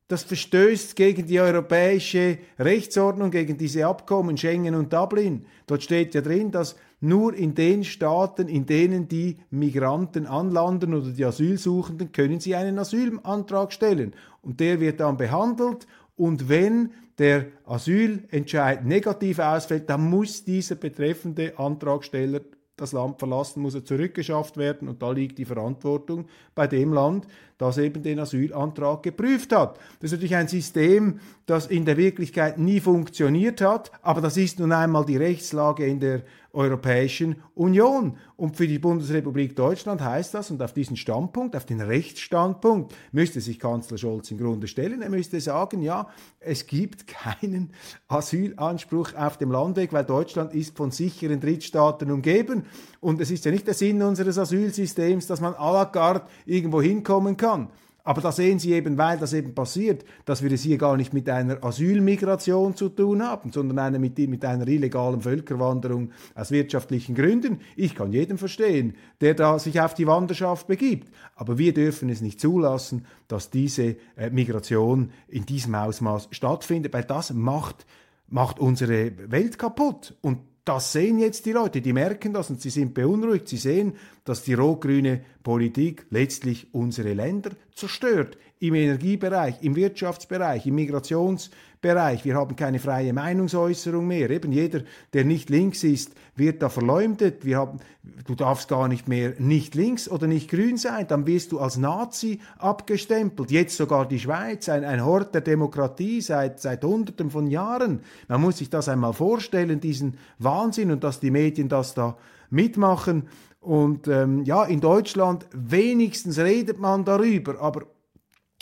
Das 0.10 0.24
verstößt 0.24 0.96
gegen 0.96 1.28
die 1.28 1.39
europäische 1.39 2.39
Rechtsordnung, 2.58 3.30
gegen 3.30 3.60
diese 3.60 3.86
Abkommen 3.86 4.38
Schengen 4.38 4.74
und 4.74 4.92
Dublin. 4.92 5.46
Dort 5.68 5.84
steht 5.84 6.16
ja 6.16 6.22
drin, 6.22 6.50
dass 6.50 6.75
nur 7.00 7.36
in 7.36 7.54
den 7.54 7.84
Staaten, 7.84 8.48
in 8.48 8.66
denen 8.66 9.08
die 9.08 9.38
Migranten 9.51 10.25
anlanden 10.25 10.96
oder 10.96 11.12
die 11.12 11.24
Asylsuchenden, 11.24 12.12
können 12.12 12.39
sie 12.39 12.56
einen 12.56 12.80
Asylantrag 12.80 13.72
stellen. 13.72 14.16
Und 14.42 14.60
der 14.60 14.80
wird 14.80 15.00
dann 15.00 15.16
behandelt. 15.16 15.86
Und 16.18 16.50
wenn 16.50 16.89
der 17.20 17.46
Asylentscheid 17.66 18.84
negativ 18.84 19.38
ausfällt, 19.38 19.92
dann 19.92 20.10
muss 20.10 20.44
dieser 20.44 20.74
betreffende 20.74 21.60
Antragsteller 21.60 22.42
das 22.79 22.91
Land 22.91 23.19
verlassen, 23.19 23.62
muss 23.62 23.75
er 23.75 23.86
zurückgeschafft 23.86 24.57
werden 24.57 24.88
und 24.88 25.01
da 25.01 25.12
liegt 25.12 25.38
die 25.38 25.45
Verantwortung 25.45 26.25
bei 26.55 26.67
dem 26.67 26.93
Land, 26.93 27.27
das 27.57 27.77
eben 27.77 28.01
den 28.03 28.19
Asylantrag 28.19 29.03
geprüft 29.03 29.53
hat. 29.53 29.77
Das 30.00 30.12
ist 30.12 30.12
natürlich 30.13 30.36
ein 30.36 30.48
System, 30.48 31.19
das 31.45 31.67
in 31.67 31.86
der 31.86 31.98
Wirklichkeit 31.98 32.57
nie 32.57 32.79
funktioniert 32.79 33.62
hat, 33.62 33.91
aber 34.01 34.21
das 34.21 34.38
ist 34.38 34.59
nun 34.59 34.71
einmal 34.71 35.05
die 35.05 35.17
Rechtslage 35.17 35.86
in 35.86 36.00
der 36.00 36.21
Europäischen 36.53 37.38
Union. 37.56 38.18
Und 38.36 38.56
für 38.56 38.68
die 38.68 38.79
Bundesrepublik 38.79 39.56
Deutschland 39.56 40.01
heißt 40.01 40.34
das, 40.34 40.51
und 40.51 40.62
auf 40.62 40.74
diesen 40.74 40.98
Standpunkt, 40.98 41.56
auf 41.56 41.65
den 41.65 41.82
Rechtsstandpunkt, 41.82 42.94
müsste 43.12 43.41
sich 43.41 43.60
Kanzler 43.60 43.98
Scholz 43.98 44.32
im 44.32 44.38
Grunde 44.38 44.68
stellen. 44.68 45.01
Er 45.01 45.10
müsste 45.10 45.39
sagen, 45.39 45.82
ja, 45.82 46.08
es 46.39 46.65
gibt 46.65 47.08
keinen 47.08 47.72
Asylanspruch 48.08 49.13
auf 49.15 49.38
dem 49.38 49.51
Landweg, 49.51 49.94
weil 49.94 50.06
Deutschland 50.06 50.53
ist 50.53 50.75
von 50.75 50.91
sicheren 50.91 51.39
Drittstaaten 51.39 52.12
umgeben. 52.12 52.63
Und 53.00 53.22
es 53.22 53.32
ist 53.32 53.46
ja 53.46 53.51
nicht 53.51 53.68
der 53.68 53.74
Sinn 53.74 54.01
unseres 54.01 54.38
Asylsystems, 54.38 55.27
dass 55.27 55.41
man 55.41 55.53
à 55.53 55.74
la 55.74 55.86
carte 55.86 56.27
irgendwo 56.46 56.82
hinkommen 56.82 57.38
kann. 57.38 57.70
Aber 58.03 58.22
da 58.22 58.32
sehen 58.32 58.60
Sie 58.60 58.74
eben, 58.74 58.98
weil 58.98 59.18
das 59.18 59.34
eben 59.34 59.53
passiert, 59.53 60.06
dass 60.25 60.41
wir 60.41 60.51
es 60.51 60.63
hier 60.63 60.77
gar 60.77 60.98
nicht 60.98 61.13
mit 61.13 61.29
einer 61.29 61.63
Asylmigration 61.63 62.75
zu 62.75 62.89
tun 62.89 63.22
haben, 63.22 63.51
sondern 63.51 63.77
eine, 63.79 64.00
mit, 64.00 64.18
mit 64.18 64.44
einer 64.46 64.68
illegalen 64.68 65.22
Völkerwanderung 65.22 66.12
aus 66.34 66.51
wirtschaftlichen 66.51 67.13
Gründen. 67.13 67.60
Ich 67.75 67.96
kann 67.96 68.12
jeden 68.12 68.38
verstehen, 68.38 68.96
der 69.22 69.34
da 69.34 69.60
sich 69.60 69.79
auf 69.82 69.94
die 69.94 70.08
Wanderschaft 70.08 70.68
begibt. 70.68 71.13
Aber 71.36 71.58
wir 71.58 71.74
dürfen 71.74 72.10
es 72.10 72.22
nicht 72.22 72.39
zulassen, 72.39 73.06
dass 73.27 73.50
diese 73.50 73.98
äh, 74.15 74.29
Migration 74.32 75.12
in 75.27 75.46
diesem 75.46 75.75
Ausmaß 75.75 76.29
stattfindet, 76.32 76.94
weil 76.94 77.03
das 77.03 77.34
macht, 77.34 77.86
macht 78.27 78.60
unsere 78.60 79.12
Welt 79.29 79.60
kaputt. 79.60 80.15
Und 80.22 80.39
das 80.70 80.92
sehen 80.92 81.18
jetzt 81.18 81.48
die 81.48 81.52
Leute, 81.52 81.82
die 81.82 81.94
merken 81.94 82.32
das 82.32 82.52
und 82.52 82.62
sie 82.62 82.70
sind 82.70 82.94
beunruhigt. 82.94 83.48
Sie 83.48 83.58
sehen, 83.58 83.94
dass 84.24 84.44
die 84.44 84.54
rot-grüne 84.54 85.22
Politik 85.42 86.06
letztlich 86.12 86.68
unsere 86.76 87.14
Länder 87.14 87.54
zerstört. 87.74 88.38
Im 88.62 88.75
Energiebereich, 88.75 89.56
im 89.62 89.78
Wirtschaftsbereich, 89.78 90.66
im 90.68 90.75
Migrationsbereich. 90.75 92.25
Wir 92.25 92.36
haben 92.36 92.58
keine 92.58 92.80
freie 92.80 93.13
Meinungsäußerung 93.13 94.06
mehr. 94.06 94.30
Eben 94.30 94.51
jeder, 94.51 94.82
der 95.13 95.24
nicht 95.24 95.50
links 95.50 95.86
ist, 95.86 96.12
wird 96.36 96.62
da 96.62 96.68
verleumdet. 96.68 97.46
Wir 97.46 97.58
haben, 97.58 97.80
du 98.25 98.36
darfst 98.36 98.68
gar 98.68 98.89
nicht 98.89 99.08
mehr 99.08 99.34
nicht 99.38 99.75
links 99.75 100.10
oder 100.10 100.28
nicht 100.28 100.50
grün 100.50 100.75
sein. 100.75 101.08
Dann 101.08 101.25
wirst 101.25 101.54
du 101.54 101.60
als 101.60 101.78
Nazi 101.78 102.42
abgestempelt. 102.58 103.50
Jetzt 103.50 103.78
sogar 103.78 104.06
die 104.06 104.20
Schweiz, 104.20 104.68
ein, 104.68 104.84
ein 104.84 105.06
Hort 105.06 105.34
der 105.34 105.42
Demokratie 105.42 106.20
seit, 106.20 106.60
seit 106.60 106.84
Hunderten 106.84 107.32
von 107.32 107.48
Jahren. 107.48 108.01
Man 108.28 108.42
muss 108.42 108.58
sich 108.58 108.70
das 108.70 108.89
einmal 108.89 109.13
vorstellen, 109.13 109.80
diesen 109.80 110.18
Wahnsinn 110.38 110.92
und 110.92 111.06
dass 111.06 111.22
die 111.22 111.32
Medien 111.32 111.70
das 111.70 111.94
da 111.94 112.18
mitmachen. 112.50 113.30
Und 113.62 114.10
ähm, 114.10 114.44
ja, 114.44 114.66
in 114.66 114.82
Deutschland 114.82 115.46
wenigstens 115.54 116.39
redet 116.39 116.78
man 116.80 117.06
darüber, 117.06 117.62
aber 117.62 117.86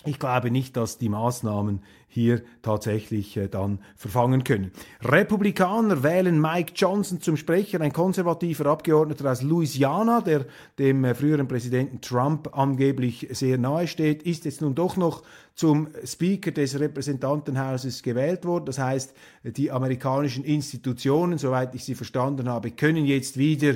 ich 0.07 0.19
glaube 0.19 0.51
nicht, 0.51 0.77
dass 0.77 0.97
die 0.97 1.09
Maßnahmen 1.09 1.81
hier 2.07 2.41
tatsächlich 2.61 3.37
äh, 3.37 3.47
dann 3.47 3.79
verfangen 3.95 4.43
können. 4.43 4.71
Republikaner 5.01 6.01
wählen 6.03 6.41
Mike 6.41 6.73
Johnson 6.75 7.21
zum 7.21 7.37
Sprecher, 7.37 7.81
ein 7.81 7.93
konservativer 7.93 8.65
Abgeordneter 8.67 9.31
aus 9.31 9.41
Louisiana, 9.41 10.21
der 10.21 10.45
dem 10.79 11.03
äh, 11.03 11.13
früheren 11.13 11.47
Präsidenten 11.47 12.01
Trump 12.01 12.57
angeblich 12.57 13.27
sehr 13.31 13.57
nahe 13.57 13.87
steht, 13.87 14.23
ist 14.23 14.45
jetzt 14.45 14.61
nun 14.61 14.73
doch 14.73 14.97
noch 14.97 15.23
zum 15.53 15.89
Speaker 16.05 16.51
des 16.51 16.79
Repräsentantenhauses 16.79 18.03
gewählt 18.03 18.45
worden. 18.45 18.65
Das 18.65 18.79
heißt, 18.79 19.13
die 19.43 19.71
amerikanischen 19.71 20.43
Institutionen, 20.43 21.37
soweit 21.37 21.75
ich 21.75 21.83
sie 21.83 21.95
verstanden 21.95 22.47
habe, 22.47 22.71
können 22.71 23.05
jetzt 23.05 23.37
wieder 23.37 23.73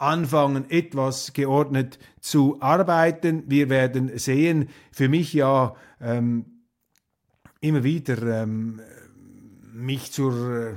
anfangen, 0.00 0.70
etwas 0.70 1.32
geordnet 1.32 1.98
zu 2.20 2.60
arbeiten. 2.60 3.44
Wir 3.46 3.68
werden 3.68 4.18
sehen, 4.18 4.68
für 4.92 5.08
mich 5.08 5.32
ja 5.32 5.74
ähm, 6.00 6.44
immer 7.60 7.84
wieder 7.84 8.42
ähm, 8.42 8.80
mich 9.72 10.12
zur... 10.12 10.32
Äh 10.56 10.76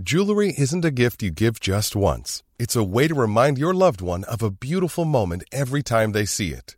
Jewelry 0.00 0.54
isn't 0.56 0.84
a 0.84 0.90
gift 0.90 1.22
you 1.22 1.32
give 1.32 1.58
just 1.60 1.96
once. 1.96 2.44
It's 2.58 2.76
a 2.76 2.84
way 2.84 3.08
to 3.08 3.14
remind 3.14 3.58
your 3.58 3.74
loved 3.74 4.00
one 4.00 4.24
of 4.24 4.42
a 4.42 4.50
beautiful 4.50 5.04
moment 5.04 5.42
every 5.50 5.82
time 5.82 6.12
they 6.12 6.24
see 6.24 6.52
it. 6.52 6.77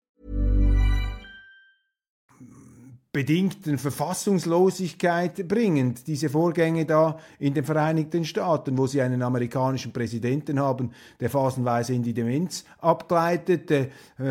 bedingten 3.13 3.77
Verfassungslosigkeit 3.77 5.45
bringend. 5.45 6.07
Diese 6.07 6.29
Vorgänge 6.29 6.85
da 6.85 7.19
in 7.39 7.53
den 7.53 7.65
Vereinigten 7.65 8.23
Staaten, 8.23 8.77
wo 8.77 8.87
sie 8.87 9.01
einen 9.01 9.21
amerikanischen 9.21 9.91
Präsidenten 9.91 10.61
haben, 10.61 10.91
der 11.19 11.29
phasenweise 11.29 11.93
in 11.93 12.03
die 12.03 12.13
Demenz 12.13 12.63
abgleitet. 12.79 13.69
Äh, 13.69 13.89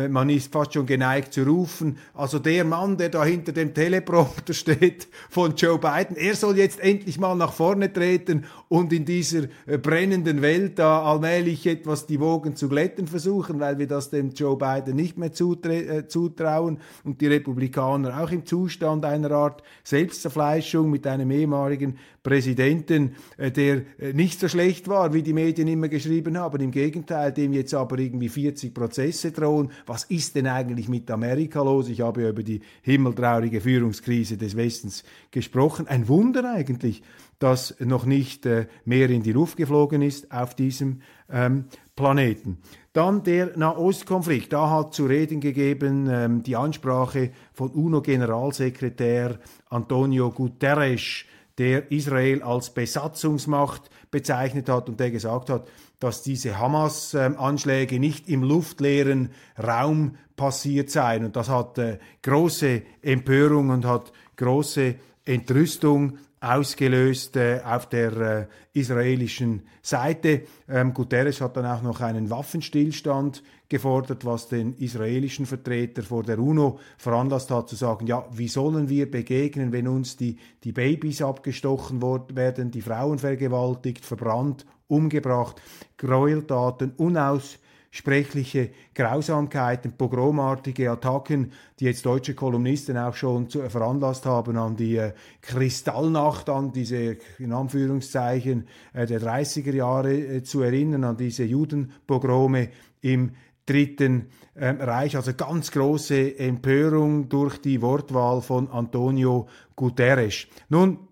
man 0.09 0.29
ist 0.29 0.51
fast 0.51 0.73
schon 0.73 0.87
geneigt 0.87 1.31
zu 1.31 1.43
rufen, 1.43 1.99
also 2.15 2.39
der 2.39 2.65
Mann, 2.65 2.97
der 2.97 3.09
da 3.09 3.23
hinter 3.23 3.51
dem 3.51 3.75
Teleprompter 3.75 4.53
steht 4.55 5.07
von 5.29 5.55
Joe 5.55 5.77
Biden, 5.77 6.17
er 6.17 6.35
soll 6.35 6.57
jetzt 6.57 6.79
endlich 6.79 7.19
mal 7.19 7.35
nach 7.35 7.53
vorne 7.53 7.93
treten 7.93 8.45
und 8.67 8.91
in 8.93 9.05
dieser 9.05 9.43
äh, 9.67 9.77
brennenden 9.77 10.41
Welt 10.41 10.79
da 10.79 11.03
allmählich 11.03 11.67
etwas 11.67 12.07
die 12.07 12.19
Wogen 12.19 12.55
zu 12.55 12.67
glätten 12.67 13.05
versuchen, 13.05 13.59
weil 13.59 13.77
wir 13.77 13.87
das 13.87 14.09
dem 14.09 14.31
Joe 14.31 14.57
Biden 14.57 14.95
nicht 14.95 15.19
mehr 15.19 15.29
äh, 15.29 16.07
zutrauen 16.07 16.79
und 17.03 17.21
die 17.21 17.27
Republikaner 17.27 18.23
auch 18.23 18.31
im 18.31 18.43
Zustand 18.43 18.70
Zustand 18.71 19.03
einer 19.03 19.31
Art 19.31 19.63
Selbstzerfleischung 19.83 20.89
mit 20.89 21.05
einem 21.05 21.29
ehemaligen 21.29 21.97
Präsidenten, 22.23 23.15
äh, 23.37 23.51
der 23.51 23.81
äh, 23.99 24.13
nicht 24.13 24.39
so 24.39 24.47
schlecht 24.47 24.87
war, 24.87 25.13
wie 25.13 25.23
die 25.23 25.33
Medien 25.33 25.67
immer 25.67 25.89
geschrieben 25.89 26.37
haben. 26.37 26.61
Im 26.61 26.71
Gegenteil, 26.71 27.33
dem 27.33 27.51
jetzt 27.51 27.73
aber 27.73 27.99
irgendwie 27.99 28.29
40 28.29 28.73
Prozesse 28.73 29.31
drohen. 29.31 29.71
Was 29.85 30.05
ist 30.05 30.35
denn 30.35 30.47
eigentlich 30.47 30.87
mit 30.87 31.11
Amerika 31.11 31.61
los? 31.61 31.89
Ich 31.89 32.01
habe 32.01 32.21
ja 32.21 32.29
über 32.29 32.43
die 32.43 32.61
himmeltraurige 32.81 33.59
Führungskrise 33.59 34.37
des 34.37 34.55
Westens 34.55 35.03
gesprochen. 35.31 35.87
Ein 35.87 36.07
Wunder 36.07 36.49
eigentlich, 36.49 37.03
dass 37.39 37.75
noch 37.79 38.05
nicht 38.05 38.45
äh, 38.45 38.67
mehr 38.85 39.09
in 39.09 39.23
die 39.23 39.33
Luft 39.33 39.57
geflogen 39.57 40.01
ist 40.01 40.31
auf 40.31 40.55
diesem 40.55 41.01
ähm, 41.29 41.65
Planeten. 41.95 42.59
Dann 42.93 43.23
der 43.23 43.57
Nahostkonflikt. 43.57 44.51
Da 44.51 44.69
hat 44.69 44.93
zu 44.93 45.05
reden 45.05 45.39
gegeben 45.39 46.09
ähm, 46.09 46.43
die 46.43 46.57
Ansprache 46.57 47.31
von 47.53 47.71
UNO-Generalsekretär 47.71 49.39
Antonio 49.69 50.29
Guterres, 50.29 51.23
der 51.57 51.89
Israel 51.91 52.43
als 52.43 52.73
Besatzungsmacht 52.73 53.89
bezeichnet 54.09 54.67
hat 54.67 54.89
und 54.89 54.99
der 54.99 55.11
gesagt 55.11 55.49
hat, 55.49 55.67
dass 55.99 56.21
diese 56.23 56.57
Hamas-Anschläge 56.57 57.99
nicht 57.99 58.27
im 58.27 58.43
luftleeren 58.43 59.29
Raum 59.61 60.15
passiert 60.35 60.89
seien. 60.89 61.23
Und 61.23 61.35
das 61.35 61.47
hat 61.47 61.77
äh, 61.77 61.97
große 62.23 62.81
Empörung 63.01 63.69
und 63.69 63.85
hat 63.85 64.11
große 64.35 64.95
Entrüstung 65.23 66.17
ausgelöst 66.41 67.37
äh, 67.37 67.61
auf 67.63 67.87
der 67.87 68.17
äh, 68.17 68.45
israelischen 68.73 69.61
Seite. 69.83 70.41
Ähm, 70.67 70.93
Guterres 70.93 71.39
hat 71.39 71.55
dann 71.55 71.67
auch 71.67 71.83
noch 71.83 72.01
einen 72.01 72.31
Waffenstillstand 72.31 73.43
gefordert, 73.69 74.25
was 74.25 74.49
den 74.49 74.73
israelischen 74.73 75.45
Vertreter 75.45 76.01
vor 76.01 76.23
der 76.23 76.39
UNO 76.39 76.79
veranlasst 76.97 77.51
hat 77.51 77.69
zu 77.69 77.75
sagen, 77.75 78.07
ja, 78.07 78.25
wie 78.33 78.47
sollen 78.47 78.89
wir 78.89 79.09
begegnen, 79.09 79.71
wenn 79.71 79.87
uns 79.87 80.17
die, 80.17 80.37
die 80.63 80.71
Babys 80.71 81.21
abgestochen 81.21 82.01
werden, 82.01 82.71
die 82.71 82.81
Frauen 82.81 83.19
vergewaltigt, 83.19 84.03
verbrannt, 84.03 84.65
umgebracht, 84.87 85.61
Gräueltaten 85.97 86.93
unaus 86.97 87.59
sprechliche 87.91 88.71
Grausamkeiten, 88.95 89.91
pogromartige 89.91 90.89
Attacken, 90.89 91.51
die 91.79 91.85
jetzt 91.85 92.05
deutsche 92.05 92.33
Kolumnisten 92.33 92.97
auch 92.97 93.13
schon 93.13 93.49
zu, 93.49 93.69
veranlasst 93.69 94.25
haben 94.25 94.57
an 94.57 94.77
die 94.77 94.95
äh, 94.95 95.11
Kristallnacht, 95.41 96.49
an 96.49 96.71
diese, 96.71 97.17
in 97.37 97.51
Anführungszeichen, 97.51 98.65
äh, 98.93 99.05
der 99.05 99.21
30er 99.21 99.73
Jahre 99.73 100.13
äh, 100.13 100.41
zu 100.41 100.61
erinnern, 100.61 101.03
an 101.03 101.17
diese 101.17 101.43
Judenpogrome 101.43 102.69
im 103.01 103.31
Dritten 103.65 104.29
ähm, 104.55 104.79
Reich. 104.79 105.17
Also 105.17 105.33
ganz 105.33 105.69
große 105.69 106.39
Empörung 106.39 107.27
durch 107.27 107.57
die 107.59 107.81
Wortwahl 107.81 108.41
von 108.41 108.69
Antonio 108.71 109.47
Guterres. 109.75 110.47
Nun, 110.69 111.09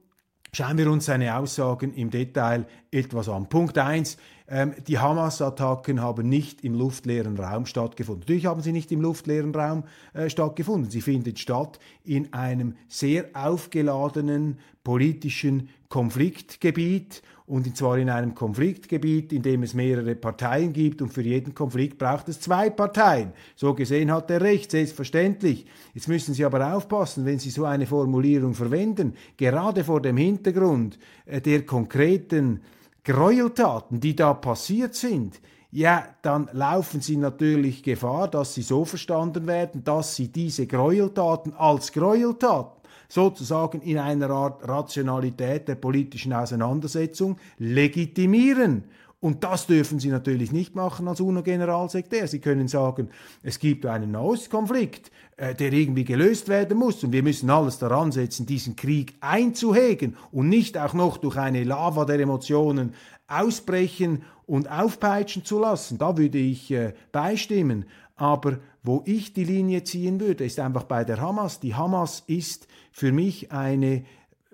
Schauen 0.52 0.80
wir 0.80 0.90
uns 0.90 1.06
seine 1.06 1.38
Aussagen 1.38 1.94
im 1.94 2.10
Detail 2.10 2.66
etwas 2.90 3.30
an. 3.30 3.50
Punkt 3.50 3.78
eins: 3.78 4.18
ähm, 4.50 4.74
die 4.88 4.98
Hamas-Attacken 4.98 6.02
haben 6.02 6.28
nicht 6.28 6.64
im 6.64 6.74
luftleeren 6.74 7.38
Raum 7.38 7.66
stattgefunden. 7.66 8.22
Natürlich 8.22 8.46
haben 8.46 8.62
sie 8.62 8.72
nicht 8.72 8.92
im 8.92 9.02
luftleeren 9.02 9.54
Raum 9.54 9.84
äh, 10.14 10.30
stattgefunden. 10.30 10.90
Sie 10.90 11.02
finden 11.02 11.36
statt 11.36 11.80
in 12.04 12.34
einem 12.34 12.76
sehr 12.88 13.26
aufgeladenen 13.34 14.60
politischen 14.84 15.70
Konfliktgebiet 15.88 17.22
und 17.50 17.76
zwar 17.76 17.98
in 17.98 18.12
einem 18.12 18.36
Konfliktgebiet, 18.36 19.34
in 19.34 19.42
dem 19.42 19.64
es 19.64 19.74
mehrere 19.74 20.14
Parteien 20.14 20.72
gibt 20.72 21.02
und 21.02 21.12
für 21.12 21.24
jeden 21.24 21.56
Konflikt 21.56 21.98
braucht 21.98 22.30
es 22.30 22.40
zwei 22.40 22.70
Parteien. 22.70 23.34
So 23.56 23.74
gesehen 23.74 24.12
hat 24.12 24.30
er 24.30 24.42
recht, 24.42 24.70
selbstverständlich. 24.70 25.66
Jetzt 25.96 26.08
müssen 26.08 26.36
Sie 26.36 26.46
aber 26.46 26.76
aufpassen, 26.76 27.26
wenn 27.26 27.40
Sie 27.40 27.50
so 27.50 27.66
eine 27.66 27.88
Formulierung 27.88 28.54
verwenden, 28.54 29.16
gerade 29.36 29.84
vor 29.84 30.00
dem 30.00 30.18
Hintergrund 30.18 31.00
äh, 31.26 31.42
der 31.42 31.66
konkreten 31.66 32.62
Gräueltaten, 33.04 34.00
die 34.00 34.16
da 34.16 34.34
passiert 34.34 34.96
sind, 34.96 35.40
ja, 35.72 36.08
dann 36.24 36.50
laufen 36.52 37.00
sie 37.00 37.18
natürlich 37.18 37.84
Gefahr, 37.84 38.28
dass 38.28 38.56
sie 38.56 38.64
so 38.64 38.86
verstanden 38.86 39.46
werden, 39.46 39.84
dass 39.84 40.16
sie 40.16 40.30
diese 40.30 40.66
Gräueltaten 40.66 41.54
als 41.54 41.92
Gräueltaten 41.92 42.80
sozusagen 43.08 43.82
in 43.82 43.98
einer 43.98 44.30
Art 44.30 44.68
Rationalität 44.68 45.68
der 45.68 45.76
politischen 45.76 46.34
Auseinandersetzung 46.34 47.38
legitimieren. 47.58 48.86
Und 49.22 49.44
das 49.44 49.68
dürfen 49.68 50.00
Sie 50.00 50.08
natürlich 50.08 50.54
nicht 50.54 50.76
machen 50.76 51.08
als 51.10 51.20
UNO-Generalsekretär. 51.20 52.28
Sie 52.28 52.40
können 52.40 52.70
sagen, 52.70 53.10
es 53.44 53.60
gibt 53.60 53.86
einen 53.86 54.12
Nahostkonflikt, 54.12 55.12
äh, 55.36 55.54
der 55.56 55.74
irgendwie 55.74 56.06
gelöst 56.06 56.48
werden 56.48 56.78
muss 56.78 57.04
und 57.04 57.12
wir 57.12 57.22
müssen 57.22 57.50
alles 57.50 57.80
daran 57.80 58.14
setzen, 58.14 58.46
diesen 58.46 58.78
Krieg 58.78 59.16
einzuhegen 59.20 60.16
und 60.32 60.48
nicht 60.48 60.78
auch 60.78 60.94
noch 60.94 61.18
durch 61.18 61.36
eine 61.36 61.66
Lava 61.66 62.06
der 62.06 62.20
Emotionen 62.20 62.94
ausbrechen 63.28 64.24
und 64.46 64.72
aufpeitschen 64.72 65.44
zu 65.44 65.60
lassen. 65.60 65.98
Da 65.98 66.18
würde 66.18 66.38
ich 66.38 66.72
äh, 66.72 66.94
beistimmen. 67.12 67.86
Aber 68.16 68.60
wo 68.84 69.04
ich 69.06 69.34
die 69.34 69.44
Linie 69.44 69.84
ziehen 69.84 70.20
würde, 70.22 70.46
ist 70.46 70.60
einfach 70.60 70.84
bei 70.84 71.04
der 71.04 71.20
Hamas. 71.20 71.60
Die 71.60 71.76
Hamas 71.76 72.24
ist 72.28 72.68
für 72.92 73.12
mich 73.12 73.52
eine 73.52 74.06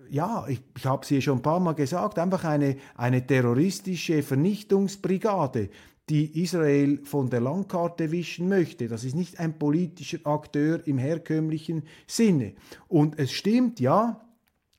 ja, 0.09 0.45
ich, 0.47 0.61
ich 0.77 0.85
habe 0.85 1.01
es 1.03 1.09
hier 1.09 1.21
schon 1.21 1.39
ein 1.39 1.41
paar 1.41 1.59
Mal 1.59 1.73
gesagt, 1.73 2.19
einfach 2.19 2.43
eine, 2.43 2.77
eine 2.95 3.25
terroristische 3.25 4.23
Vernichtungsbrigade, 4.23 5.69
die 6.09 6.43
Israel 6.43 6.99
von 7.03 7.29
der 7.29 7.41
Landkarte 7.41 8.11
wischen 8.11 8.47
möchte. 8.47 8.87
Das 8.87 9.03
ist 9.03 9.15
nicht 9.15 9.39
ein 9.39 9.57
politischer 9.57 10.19
Akteur 10.23 10.85
im 10.87 10.97
herkömmlichen 10.97 11.83
Sinne. 12.05 12.53
Und 12.87 13.17
es 13.17 13.31
stimmt, 13.31 13.79
ja, 13.79 14.21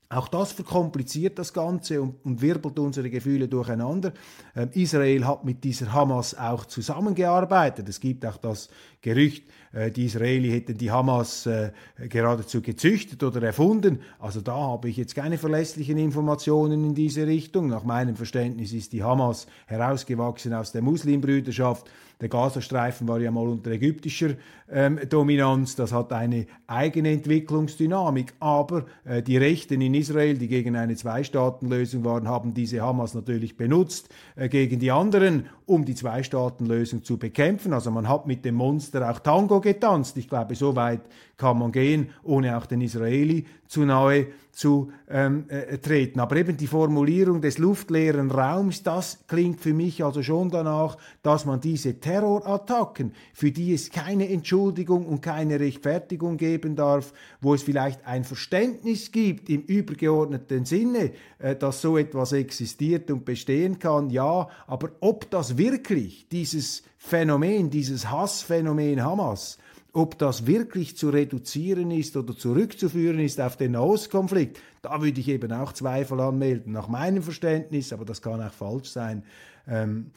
auch 0.09 0.29
das 0.29 0.53
verkompliziert 0.53 1.37
das 1.37 1.51
Ganze 1.51 2.01
und, 2.01 2.23
und 2.23 2.41
wirbelt 2.41 2.79
unsere 2.79 3.09
Gefühle 3.09 3.49
durcheinander. 3.49 4.13
Ähm, 4.55 4.69
Israel 4.73 5.25
hat 5.27 5.43
mit 5.43 5.65
dieser 5.65 5.91
Hamas 5.91 6.33
auch 6.33 6.63
zusammengearbeitet. 6.65 7.89
Es 7.89 7.99
gibt 7.99 8.25
auch 8.25 8.37
das 8.37 8.69
Gerücht, 9.01 9.43
äh, 9.73 9.91
die 9.91 10.05
Israeli 10.05 10.49
hätten 10.49 10.77
die 10.77 10.91
Hamas 10.91 11.45
äh, 11.45 11.71
geradezu 12.09 12.61
gezüchtet 12.61 13.23
oder 13.23 13.41
erfunden. 13.43 13.99
Also 14.19 14.41
da 14.41 14.55
habe 14.55 14.89
ich 14.89 14.97
jetzt 14.97 15.15
keine 15.15 15.37
verlässlichen 15.37 15.97
Informationen 15.97 16.83
in 16.83 16.95
diese 16.95 17.27
Richtung. 17.27 17.67
Nach 17.67 17.83
meinem 17.83 18.15
Verständnis 18.15 18.73
ist 18.73 18.93
die 18.93 19.03
Hamas 19.03 19.47
herausgewachsen 19.67 20.53
aus 20.53 20.71
der 20.71 20.81
Muslimbrüderschaft. 20.81 21.89
Der 22.19 22.29
Gazastreifen 22.29 23.07
war 23.07 23.19
ja 23.19 23.29
mal 23.29 23.47
unter 23.47 23.69
ägyptischer 23.69 24.31
ähm, 24.71 24.99
Dominanz. 25.07 25.75
Das 25.75 25.93
hat 25.93 26.11
eine 26.11 26.47
eigene 26.65 27.11
Entwicklungsdynamik. 27.11 28.33
Aber 28.39 28.85
äh, 29.05 29.21
die 29.21 29.37
Rechten 29.37 29.81
in 29.81 29.93
Israel, 29.93 30.35
die 30.35 30.47
gegen 30.47 30.75
eine 30.75 30.95
Zwei-Staaten-Lösung 30.95 32.03
waren, 32.05 32.27
haben 32.27 32.55
diese 32.55 32.81
Hamas 32.81 33.13
natürlich 33.13 33.55
benutzt 33.55 34.09
äh, 34.35 34.49
gegen 34.49 34.79
die 34.79 34.89
anderen, 34.89 35.45
um 35.67 35.83
die 35.85 35.95
Zwei-Staaten-Lösung 35.95 37.03
zu 37.03 37.17
bekämpfen. 37.17 37.73
Also 37.73 37.91
man 37.91 38.07
hat 38.07 38.25
mit 38.25 38.43
dem 38.45 38.55
Monster 38.55 39.11
auch 39.11 39.19
Tango 39.19 39.61
getanzt. 39.61 40.17
Ich 40.17 40.29
glaube, 40.29 40.55
so 40.55 40.75
weit 40.75 41.01
kann 41.35 41.59
man 41.59 41.71
gehen, 41.71 42.09
ohne 42.23 42.57
auch 42.57 42.65
den 42.65 42.81
Israeli 42.81 43.45
zu 43.67 43.85
nahe 43.85 44.27
zu 44.57 44.91
ähm, 45.07 45.45
äh, 45.49 45.77
treten. 45.77 46.19
Aber 46.19 46.35
eben 46.35 46.57
die 46.57 46.65
Formulierung 46.65 47.41
des 47.41 47.59
luftleeren 47.59 48.31
Raums, 48.31 48.81
das 48.81 49.19
klingt 49.27 49.61
für 49.61 49.73
mich 49.73 50.03
also 50.03 50.23
schon 50.23 50.49
danach, 50.49 50.97
dass 51.21 51.45
man 51.45 51.61
diese 51.61 51.99
Terrorattacken, 51.99 53.13
für 53.33 53.51
die 53.51 53.75
es 53.75 53.91
keine 53.91 54.27
Entschuldigung 54.27 55.05
und 55.05 55.21
keine 55.21 55.59
Rechtfertigung 55.59 56.37
geben 56.37 56.75
darf, 56.75 57.13
wo 57.39 57.53
es 57.53 57.61
vielleicht 57.61 58.07
ein 58.07 58.23
Verständnis 58.23 59.11
gibt 59.11 59.47
im 59.49 59.61
übergeordneten 59.61 60.65
Sinne, 60.65 61.11
äh, 61.37 61.55
dass 61.55 61.81
so 61.81 61.95
etwas 61.95 62.31
existiert 62.31 63.11
und 63.11 63.25
bestehen 63.25 63.77
kann, 63.77 64.09
ja, 64.09 64.47
aber 64.65 64.89
ob 65.01 65.29
das 65.29 65.56
wirklich 65.57 66.27
dieses 66.29 66.83
Phänomen, 66.97 67.69
dieses 67.69 68.09
Hassphänomen 68.09 69.03
Hamas, 69.03 69.57
ob 69.93 70.17
das 70.17 70.45
wirklich 70.45 70.95
zu 70.95 71.09
reduzieren 71.09 71.91
ist 71.91 72.15
oder 72.17 72.35
zurückzuführen 72.35 73.19
ist 73.19 73.41
auf 73.41 73.57
den 73.57 73.71
Nahostkonflikt, 73.71 74.61
da 74.81 75.01
würde 75.01 75.19
ich 75.19 75.27
eben 75.27 75.51
auch 75.51 75.73
Zweifel 75.73 76.19
anmelden. 76.19 76.73
Nach 76.73 76.87
meinem 76.87 77.23
Verständnis, 77.23 77.91
aber 77.93 78.05
das 78.05 78.21
kann 78.21 78.41
auch 78.41 78.53
falsch 78.53 78.89
sein, 78.89 79.23
ähm, 79.67 80.11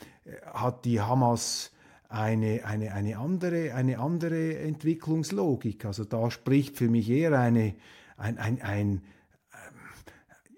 hat 0.52 0.84
die 0.84 1.00
Hamas 1.00 1.72
eine, 2.10 2.64
eine, 2.64 2.92
eine, 2.92 3.18
andere, 3.18 3.72
eine 3.74 3.98
andere 3.98 4.58
Entwicklungslogik. 4.58 5.84
Also 5.84 6.04
da 6.04 6.30
spricht 6.30 6.76
für 6.76 6.88
mich 6.88 7.08
eher 7.08 7.38
eine, 7.38 7.74
ein, 8.16 8.36
ein, 8.36 8.60
ein 8.62 9.02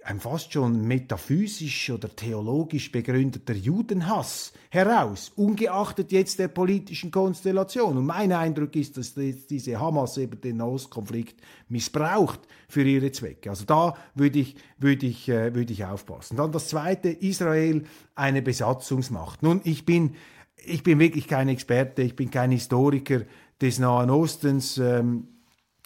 ein 0.05 0.21
fast 0.21 0.53
schon 0.53 0.87
metaphysisch 0.87 1.91
oder 1.91 2.15
theologisch 2.15 2.91
begründeter 2.91 3.55
Judenhass 3.55 4.53
heraus, 4.71 5.33
ungeachtet 5.37 6.13
jetzt 6.13 6.39
der 6.39 6.49
politiischen 6.49 7.11
Konstellation. 7.11 7.97
Und 7.97 8.07
mein 8.07 8.33
Eindruck 8.33 8.75
ist, 8.77 8.97
dass 8.97 9.15
diese 9.15 9.79
Hamas 9.79 10.17
eben 10.19 10.41
den 10.41 10.57
Nahostkonflikt 10.59 11.41
missbraucht 11.69 12.41
für 12.69 12.83
ihre 12.83 13.13
Zwecke. 13.13 13.51
Also 13.51 13.65
da 13.65 13.97
würde 14.15 14.41
ich, 14.41 14.57
würde 14.79 15.07
ich, 15.07 15.29
äh, 15.29 15.55
würde 15.55 15.73
ich 15.73 15.85
aufpassen. 15.85 16.37
Dann 16.37 16.53
das 16.53 16.69
Zweite, 16.69 17.09
Israel 17.09 17.85
eine 18.15 18.43
Besatzungsmacht. 18.43 19.43
Nun, 19.43 19.61
ich 19.65 19.87
bin, 19.87 20.17
ich 20.57 20.83
bin 20.83 20.99
wirklich 20.99 21.29
kein 21.29 21.49
Experte, 21.49 22.03
ich 22.03 22.17
bin 22.17 22.31
kein 22.31 22.51
Historiker 22.51 23.23
des 23.61 23.79
Nahen 23.79 24.11
Ostens. 24.11 24.79
Ähm, 24.79 25.29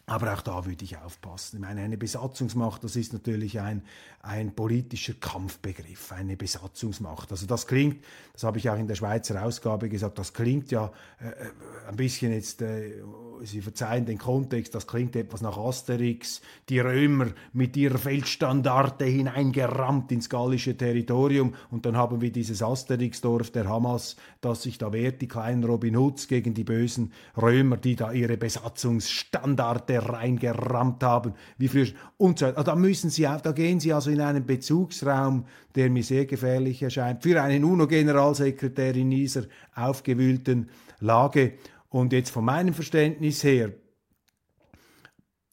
aber 0.09 0.33
auch 0.33 0.41
da 0.41 0.65
würde 0.65 0.85
ich 0.85 0.97
aufpassen. 0.97 1.57
Ich 1.57 1.63
meine, 1.63 1.81
eine 1.81 1.99
Besatzungsmacht, 1.99 2.85
das 2.85 2.95
ist 2.95 3.13
natürlich 3.13 3.61
ein, 3.61 3.83
ein 4.23 4.55
politischer 4.55 5.15
Kampfbegriff, 5.15 6.13
eine 6.13 6.37
Besatzungsmacht. 6.37 7.33
Also 7.33 7.47
das 7.47 7.67
klingt, 7.67 8.05
das 8.33 8.45
habe 8.45 8.59
ich 8.59 8.71
auch 8.71 8.79
in 8.79 8.87
der 8.87 8.95
Schweizer 8.95 9.43
Ausgabe 9.43 9.89
gesagt, 9.89 10.19
das 10.21 10.33
klingt 10.33 10.71
ja 10.71 10.93
äh, 11.21 11.29
äh 11.29 11.51
ein 11.89 11.97
bisschen 11.97 12.33
jetzt, 12.33 12.63
äh, 12.63 13.03
Sie 13.43 13.61
verzeihen 13.61 14.07
den 14.07 14.17
Kontext, 14.17 14.75
das 14.75 14.87
klingt 14.87 15.15
etwas 15.15 15.43
nach 15.43 15.59
Asterix, 15.59 16.41
die 16.71 16.81
Römer 16.81 17.27
mit 17.53 17.77
ihrer 17.77 17.99
Feldstandarte 17.99 19.05
hineingerammt 19.05 20.11
ins 20.11 20.31
gallische 20.31 20.77
Territorium 20.77 21.55
und 21.71 21.85
dann 21.85 21.97
haben 21.97 22.23
wir 22.23 22.33
dieses 22.33 22.63
Asterix-Dorf 22.63 23.51
der 23.51 23.69
Hamas, 23.69 24.17
das 24.41 24.63
sich 24.63 24.79
da 24.79 24.93
wehrt, 24.93 25.21
die 25.21 25.29
kleinen 25.29 25.65
Robin 25.65 25.97
Hoods 25.97 26.29
gegen 26.29 26.55
die 26.55 26.65
bösen 26.65 27.13
Römer, 27.37 27.77
die 27.77 27.95
da 27.95 28.11
ihre 28.13 28.39
Besatzungsstandarte 28.39 29.96
reingerammt 29.99 31.03
haben, 31.03 31.35
wie 31.59 31.69
früher. 31.69 31.89
Und 32.17 32.39
so, 32.39 32.47
also 32.47 32.63
da 32.63 32.75
müssen 32.75 33.11
Sie, 33.11 33.23
da 33.23 33.53
gehen 33.53 33.81
Sie 33.81 33.93
also 33.93 34.11
in 34.11 34.21
einen 34.21 34.47
Bezugsraum, 34.47 35.47
der 35.75 35.91
mir 35.91 36.03
sehr 36.03 36.27
gefährlich 36.27 36.83
erscheint, 36.83 37.23
für 37.23 37.41
einen 37.43 37.65
UNO-Generalsekretär 37.65 38.97
in 38.97 39.11
dieser 39.11 39.45
aufgewühlten 39.75 40.69
Lage. 41.01 41.55
Und 41.89 42.13
jetzt 42.13 42.31
von 42.31 42.45
meinem 42.45 42.75
Verständnis 42.75 43.43
her 43.45 43.73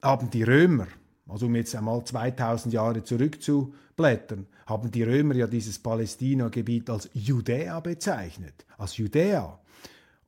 haben 0.02 0.30
die 0.30 0.44
Römer, 0.44 0.88
also 1.28 1.46
um 1.46 1.56
jetzt 1.56 1.76
einmal 1.76 2.04
2000 2.04 2.74
Jahre 2.74 3.04
zurückzublättern, 3.04 4.48
haben 4.66 4.92
die 4.92 5.04
Römer 5.04 5.36
ja 5.36 5.48
dieses 5.48 5.80
Palästina-Gebiet 5.80 6.90
als 6.90 7.10
Judäa 7.14 7.80
bezeichnet, 7.80 8.66
als 8.78 8.98
Judäa. 8.98 9.60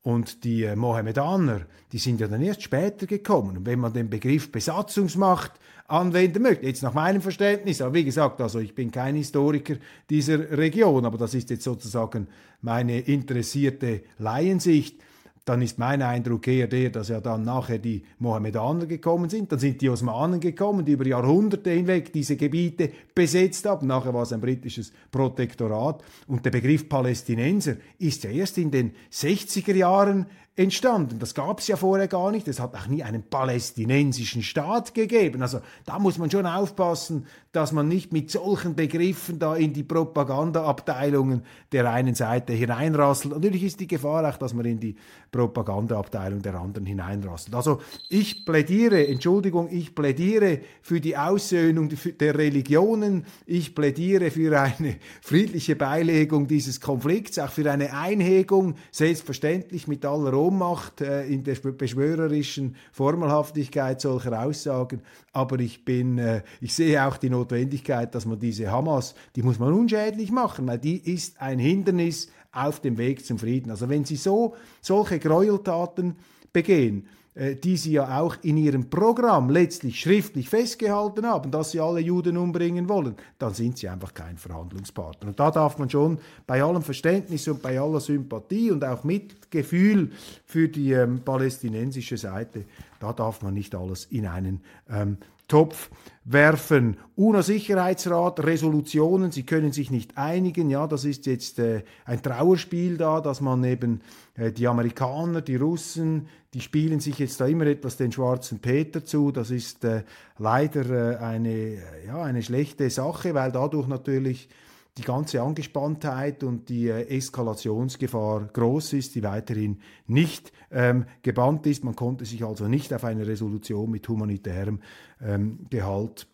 Und 0.05 0.43
die 0.43 0.63
äh, 0.63 0.75
Mohammedaner, 0.75 1.61
die 1.91 1.97
sind 1.97 2.21
ja 2.21 2.27
dann 2.27 2.43
erst 2.43 2.61
später 2.61 3.07
gekommen. 3.07 3.57
Und 3.57 3.65
wenn 3.65 3.79
man 3.79 3.91
den 3.91 4.07
Begriff 4.07 4.51
Besatzungsmacht 4.51 5.53
anwenden 5.87 6.43
möchte, 6.43 6.67
jetzt 6.67 6.83
nach 6.83 6.93
meinem 6.93 7.23
Verständnis, 7.23 7.81
aber 7.81 7.95
wie 7.95 8.05
gesagt, 8.05 8.39
also 8.39 8.59
ich 8.59 8.75
bin 8.75 8.91
kein 8.91 9.15
Historiker 9.15 9.77
dieser 10.07 10.55
Region, 10.55 11.05
aber 11.05 11.17
das 11.17 11.33
ist 11.33 11.49
jetzt 11.49 11.63
sozusagen 11.63 12.27
meine 12.61 12.99
interessierte 12.99 14.03
Laiensicht, 14.19 15.01
dann 15.43 15.63
ist 15.63 15.79
mein 15.79 16.03
Eindruck 16.03 16.47
eher 16.47 16.67
der, 16.67 16.91
dass 16.91 17.09
ja 17.09 17.19
dann 17.19 17.43
nachher 17.43 17.79
die 17.79 18.03
Mohammedaner 18.19 18.85
gekommen 18.85 19.31
sind, 19.31 19.51
dann 19.51 19.59
sind 19.59 19.81
die 19.81 19.89
Osmanen 19.89 20.39
gekommen, 20.39 20.85
die 20.85 20.91
über 20.91 21.07
Jahrhunderte 21.07 21.71
hinweg 21.71 22.13
diese 22.13 22.35
Gebiete 22.35 22.91
besetzt 23.15 23.65
haben. 23.65 23.87
Nachher 23.87 24.13
war 24.13 24.23
es 24.23 24.33
ein 24.33 24.41
britisches 24.41 24.91
Protektorat 25.09 26.03
und 26.27 26.45
der 26.45 26.51
Begriff 26.51 26.87
Palästinenser 26.87 27.77
ist 27.97 28.23
ja 28.25 28.29
erst 28.29 28.57
in 28.57 28.69
den 28.69 28.93
60er 29.11 29.73
Jahren 29.73 30.27
entstanden. 30.57 31.19
Das 31.19 31.33
gab 31.33 31.59
es 31.59 31.67
ja 31.67 31.75
vorher 31.75 32.07
gar 32.07 32.31
nicht. 32.31 32.47
Es 32.47 32.59
hat 32.59 32.75
auch 32.75 32.87
nie 32.87 33.03
einen 33.03 33.23
palästinensischen 33.23 34.41
Staat 34.41 34.93
gegeben. 34.93 35.41
Also 35.41 35.59
da 35.85 35.99
muss 35.99 36.17
man 36.17 36.31
schon 36.31 36.45
aufpassen, 36.45 37.25
dass 37.51 37.73
man 37.73 37.87
nicht 37.87 38.13
mit 38.13 38.31
solchen 38.31 38.75
Begriffen 38.75 39.37
da 39.37 39.55
in 39.55 39.73
die 39.73 39.83
Propagandaabteilungen 39.83 41.43
der 41.71 41.91
einen 41.91 42.15
Seite 42.15 42.53
hineinrasselt. 42.53 43.33
Natürlich 43.33 43.63
ist 43.63 43.79
die 43.81 43.87
Gefahr 43.87 44.29
auch, 44.29 44.37
dass 44.37 44.53
man 44.53 44.65
in 44.65 44.79
die 44.79 44.95
Propagandaabteilung 45.31 46.41
der 46.41 46.55
anderen 46.55 46.85
hineinrasselt. 46.85 47.53
Also 47.53 47.81
ich 48.09 48.45
plädiere, 48.45 49.07
Entschuldigung, 49.07 49.67
ich 49.69 49.93
plädiere 49.93 50.59
für 50.81 51.01
die 51.01 51.17
Aussöhnung 51.17 51.89
der 52.19 52.37
Religionen. 52.37 53.04
Ich 53.45 53.75
plädiere 53.75 54.31
für 54.31 54.59
eine 54.59 54.97
friedliche 55.21 55.75
Beilegung 55.75 56.47
dieses 56.47 56.81
Konflikts, 56.81 57.39
auch 57.39 57.49
für 57.49 57.69
eine 57.71 57.93
Einhegung, 57.93 58.75
selbstverständlich 58.91 59.87
mit 59.87 60.05
aller 60.05 60.33
Ohnmacht 60.33 61.01
äh, 61.01 61.25
in 61.27 61.43
der 61.43 61.55
beschwörerischen 61.55 62.75
Formelhaftigkeit 62.91 64.01
solcher 64.01 64.43
Aussagen. 64.43 65.01
Aber 65.31 65.59
ich 65.59 65.85
bin, 65.85 66.17
äh, 66.17 66.43
ich 66.61 66.73
sehe 66.73 67.05
auch 67.05 67.17
die 67.17 67.29
Notwendigkeit, 67.29 68.13
dass 68.15 68.25
man 68.25 68.39
diese 68.39 68.71
Hamas, 68.71 69.15
die 69.35 69.43
muss 69.43 69.59
man 69.59 69.73
unschädlich 69.73 70.31
machen, 70.31 70.67
weil 70.67 70.79
die 70.79 70.97
ist 70.97 71.41
ein 71.41 71.59
Hindernis 71.59 72.29
auf 72.51 72.79
dem 72.79 72.97
Weg 72.97 73.25
zum 73.25 73.37
Frieden. 73.37 73.69
Also 73.71 73.89
wenn 73.89 74.05
sie 74.05 74.15
so 74.15 74.55
solche 74.81 75.19
Gräueltaten 75.19 76.15
begehen, 76.53 77.07
die 77.35 77.75
sie 77.75 77.91
ja 77.91 78.21
auch 78.21 78.37
in 78.43 78.55
ihrem 78.55 78.89
Programm 78.89 79.49
letztlich 79.49 79.99
schriftlich 79.99 80.47
festgehalten 80.47 81.25
haben, 81.25 81.51
dass 81.51 81.71
sie 81.71 81.81
alle 81.81 81.99
Juden 81.99 82.37
umbringen 82.37 82.87
wollen, 82.87 83.15
dann 83.37 83.53
sind 83.53 83.77
sie 83.77 83.89
einfach 83.89 84.13
kein 84.13 84.37
Verhandlungspartner. 84.37 85.27
Und 85.27 85.39
da 85.39 85.51
darf 85.51 85.77
man 85.77 85.89
schon 85.89 86.17
bei 86.47 86.63
allem 86.63 86.81
Verständnis 86.81 87.47
und 87.49 87.61
bei 87.61 87.77
aller 87.77 87.99
Sympathie 87.99 88.71
und 88.71 88.85
auch 88.85 89.03
Mitgefühl 89.03 90.11
für 90.45 90.69
die 90.69 90.93
ähm, 90.93 91.19
palästinensische 91.25 92.17
Seite, 92.17 92.63
da 93.01 93.11
darf 93.11 93.41
man 93.41 93.53
nicht 93.53 93.75
alles 93.75 94.05
in 94.05 94.27
einen 94.27 94.61
ähm, 94.89 95.17
Topf 95.47 95.89
werfen. 96.25 96.97
UNO-Sicherheitsrat, 97.15 98.43
Resolutionen, 98.43 99.31
sie 99.31 99.43
können 99.43 99.71
sich 99.71 99.91
nicht 99.91 100.17
einigen. 100.17 100.69
Ja, 100.69 100.87
das 100.87 101.05
ist 101.05 101.27
jetzt 101.27 101.59
äh, 101.59 101.83
ein 102.03 102.21
Trauerspiel 102.21 102.97
da, 102.97 103.21
dass 103.21 103.41
man 103.41 103.63
eben 103.63 104.01
äh, 104.35 104.51
die 104.51 104.67
Amerikaner, 104.67 105.41
die 105.41 105.55
Russen, 105.55 106.27
die 106.53 106.61
spielen 106.61 106.99
sich 106.99 107.19
jetzt 107.19 107.39
da 107.39 107.45
immer 107.45 107.67
etwas 107.67 107.97
den 107.97 108.11
schwarzen 108.11 108.59
Peter 108.59 109.05
zu. 109.05 109.31
Das 109.31 109.51
ist 109.51 109.83
äh, 109.83 110.03
leider 110.39 111.13
äh, 111.13 111.17
eine, 111.17 111.77
ja, 112.07 112.23
eine 112.23 112.41
schlechte 112.41 112.89
Sache, 112.89 113.35
weil 113.35 113.51
dadurch 113.51 113.87
natürlich 113.87 114.49
die 114.97 115.03
ganze 115.03 115.41
Angespanntheit 115.41 116.43
und 116.43 116.69
die 116.69 116.87
äh, 116.87 117.07
Eskalationsgefahr 117.17 118.49
groß 118.53 118.93
ist, 118.93 119.15
die 119.15 119.23
weiterhin 119.23 119.79
nicht 120.07 120.53
ähm, 120.71 121.05
gebannt 121.21 121.67
ist. 121.67 121.83
Man 121.83 121.95
konnte 121.95 122.25
sich 122.25 122.43
also 122.45 122.67
nicht 122.67 122.93
auf 122.93 123.03
eine 123.03 123.27
Resolution 123.27 123.91
mit 123.91 124.07
humanitärem 124.07 124.79
ähm, 125.21 125.65
Gehalt 125.69 126.27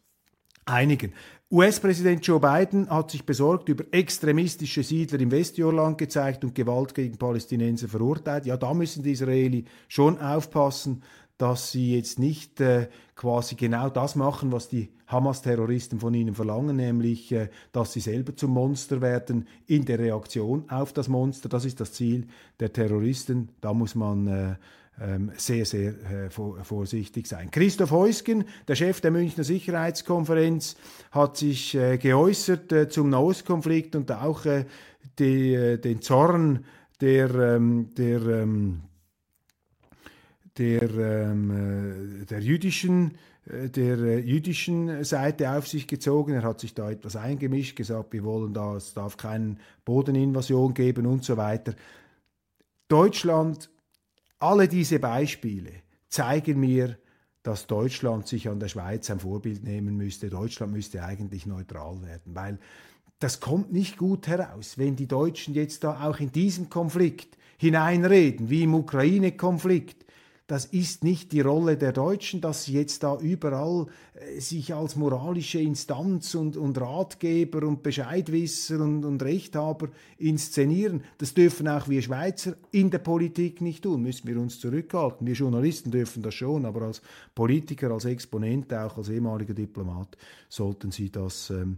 einigen. 0.65 1.13
US-Präsident 1.51 2.25
Joe 2.25 2.39
Biden 2.39 2.89
hat 2.89 3.11
sich 3.11 3.25
besorgt 3.25 3.67
über 3.67 3.83
extremistische 3.91 4.83
Siedler 4.83 5.19
im 5.19 5.31
Westjorland 5.31 5.97
gezeigt 5.97 6.45
und 6.45 6.55
Gewalt 6.55 6.95
gegen 6.95 7.17
Palästinenser 7.17 7.89
verurteilt. 7.89 8.45
Ja, 8.45 8.55
da 8.55 8.73
müssen 8.73 9.03
die 9.03 9.11
Israeli 9.11 9.65
schon 9.89 10.17
aufpassen, 10.19 11.03
dass 11.41 11.71
sie 11.71 11.95
jetzt 11.95 12.19
nicht 12.19 12.61
äh, 12.61 12.87
quasi 13.15 13.55
genau 13.55 13.89
das 13.89 14.15
machen, 14.15 14.51
was 14.51 14.69
die 14.69 14.89
Hamas-Terroristen 15.07 15.99
von 15.99 16.13
ihnen 16.13 16.35
verlangen, 16.35 16.75
nämlich, 16.75 17.31
äh, 17.31 17.49
dass 17.71 17.93
sie 17.93 17.99
selber 17.99 18.35
zum 18.35 18.51
Monster 18.51 19.01
werden 19.01 19.47
in 19.65 19.83
der 19.83 19.97
Reaktion 19.97 20.69
auf 20.69 20.93
das 20.93 21.07
Monster. 21.07 21.49
Das 21.49 21.65
ist 21.65 21.79
das 21.79 21.93
Ziel 21.93 22.27
der 22.59 22.71
Terroristen. 22.71 23.49
Da 23.59 23.73
muss 23.73 23.95
man 23.95 24.27
äh, 24.27 24.55
ähm, 25.01 25.31
sehr, 25.35 25.65
sehr 25.65 25.93
äh, 26.11 26.29
vorsichtig 26.29 27.25
sein. 27.25 27.49
Christoph 27.49 27.89
Heusgen, 27.89 28.45
der 28.67 28.75
Chef 28.75 29.01
der 29.01 29.09
Münchner 29.09 29.43
Sicherheitskonferenz, 29.43 30.75
hat 31.09 31.37
sich 31.37 31.73
äh, 31.73 31.97
geäußert 31.97 32.71
äh, 32.71 32.87
zum 32.87 33.09
Nahostkonflikt 33.09 33.95
und 33.95 34.11
auch 34.11 34.45
die, 35.17 35.79
den 35.83 36.01
Zorn 36.01 36.65
der, 37.01 37.33
ähm, 37.33 37.89
der 37.97 38.21
ähm, 38.27 38.81
der, 40.61 40.89
ähm, 40.91 42.21
äh, 42.21 42.25
der 42.25 42.39
jüdischen 42.39 43.17
äh, 43.45 43.69
der 43.69 43.97
äh, 43.97 44.19
jüdischen 44.19 45.03
Seite 45.03 45.51
auf 45.51 45.67
sich 45.67 45.87
gezogen. 45.87 46.33
Er 46.33 46.43
hat 46.43 46.59
sich 46.59 46.73
da 46.73 46.91
etwas 46.91 47.15
eingemischt, 47.15 47.75
gesagt, 47.75 48.13
wir 48.13 48.23
wollen 48.23 48.53
da, 48.53 48.75
es 48.75 48.93
darf 48.93 49.17
keine 49.17 49.55
Bodeninvasion 49.83 50.73
geben 50.73 51.07
und 51.07 51.23
so 51.23 51.37
weiter. 51.37 51.73
Deutschland, 52.87 53.69
alle 54.39 54.67
diese 54.67 54.99
Beispiele 54.99 55.71
zeigen 56.09 56.59
mir, 56.59 56.97
dass 57.41 57.65
Deutschland 57.65 58.27
sich 58.27 58.47
an 58.47 58.59
der 58.59 58.67
Schweiz 58.67 59.09
ein 59.09 59.19
Vorbild 59.19 59.63
nehmen 59.63 59.97
müsste. 59.97 60.29
Deutschland 60.29 60.73
müsste 60.73 61.03
eigentlich 61.03 61.47
neutral 61.47 62.03
werden, 62.03 62.35
weil 62.35 62.59
das 63.17 63.39
kommt 63.39 63.71
nicht 63.71 63.97
gut 63.97 64.27
heraus, 64.27 64.77
wenn 64.77 64.95
die 64.95 65.07
Deutschen 65.07 65.53
jetzt 65.53 65.83
da 65.83 66.07
auch 66.07 66.19
in 66.19 66.31
diesen 66.31 66.69
Konflikt 66.69 67.37
hineinreden, 67.57 68.49
wie 68.49 68.63
im 68.63 68.75
Ukraine-Konflikt 68.75 70.05
das 70.51 70.65
ist 70.65 71.05
nicht 71.05 71.31
die 71.31 71.39
Rolle 71.39 71.77
der 71.77 71.93
Deutschen, 71.93 72.41
dass 72.41 72.65
sie 72.65 72.73
jetzt 72.73 73.03
da 73.03 73.17
überall 73.17 73.85
äh, 74.15 74.41
sich 74.41 74.73
als 74.73 74.97
moralische 74.97 75.61
Instanz 75.61 76.35
und, 76.35 76.57
und 76.57 76.77
Ratgeber 76.81 77.65
und 77.65 77.83
Bescheidwisser 77.83 78.81
und, 78.81 79.05
und 79.05 79.23
Rechthaber 79.23 79.87
inszenieren. 80.17 81.05
Das 81.19 81.33
dürfen 81.33 81.69
auch 81.69 81.87
wir 81.87 82.01
Schweizer 82.01 82.55
in 82.71 82.91
der 82.91 82.97
Politik 82.97 83.61
nicht 83.61 83.83
tun, 83.83 84.01
müssen 84.01 84.27
wir 84.27 84.41
uns 84.41 84.59
zurückhalten. 84.59 85.25
Wir 85.25 85.35
Journalisten 85.35 85.89
dürfen 85.89 86.21
das 86.21 86.33
schon, 86.33 86.65
aber 86.65 86.81
als 86.81 87.01
Politiker, 87.33 87.89
als 87.91 88.03
Exponent, 88.03 88.73
auch 88.73 88.97
als 88.97 89.07
ehemaliger 89.07 89.53
Diplomat 89.53 90.17
sollten 90.49 90.91
sie 90.91 91.09
das 91.09 91.49
ähm, 91.49 91.77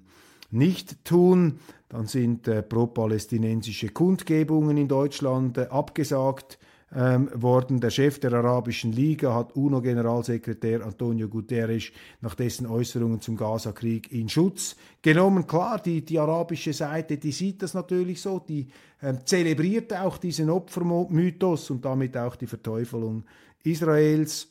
nicht 0.49 1.05
tun. 1.05 1.59
Dann 1.89 2.07
sind 2.07 2.47
äh, 2.47 2.63
pro-palästinensische 2.63 3.89
Kundgebungen 3.89 4.77
in 4.77 4.87
Deutschland 4.87 5.59
äh, 5.59 5.67
abgesagt 5.69 6.57
ähm, 6.95 7.29
worden. 7.33 7.79
Der 7.79 7.89
Chef 7.89 8.19
der 8.19 8.33
Arabischen 8.33 8.91
Liga 8.91 9.33
hat 9.33 9.55
UNO-Generalsekretär 9.55 10.85
Antonio 10.85 11.27
Guterres 11.27 11.85
nach 12.21 12.35
dessen 12.35 12.67
Äußerungen 12.67 13.21
zum 13.21 13.35
Gaza-Krieg 13.35 14.11
in 14.11 14.29
Schutz 14.29 14.75
genommen. 15.01 15.47
Klar, 15.47 15.79
die, 15.79 16.05
die 16.05 16.19
arabische 16.19 16.73
Seite, 16.73 17.17
die 17.17 17.31
sieht 17.31 17.63
das 17.63 17.73
natürlich 17.73 18.21
so, 18.21 18.39
die 18.39 18.67
äh, 19.01 19.13
zelebriert 19.25 19.93
auch 19.93 20.17
diesen 20.17 20.49
Opfermythos 20.49 21.69
und 21.71 21.83
damit 21.83 22.15
auch 22.17 22.35
die 22.35 22.47
Verteufelung 22.47 23.23
Israels. 23.63 24.47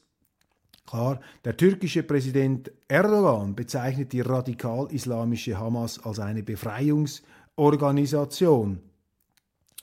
Klar, 0.86 1.20
der 1.44 1.56
türkische 1.56 2.02
Präsident 2.02 2.72
Erdogan 2.88 3.54
bezeichnet 3.54 4.12
die 4.12 4.20
radikal-islamische 4.20 5.58
Hamas 5.58 6.04
als 6.04 6.18
eine 6.18 6.42
Befreiungsorganisation. 6.42 8.80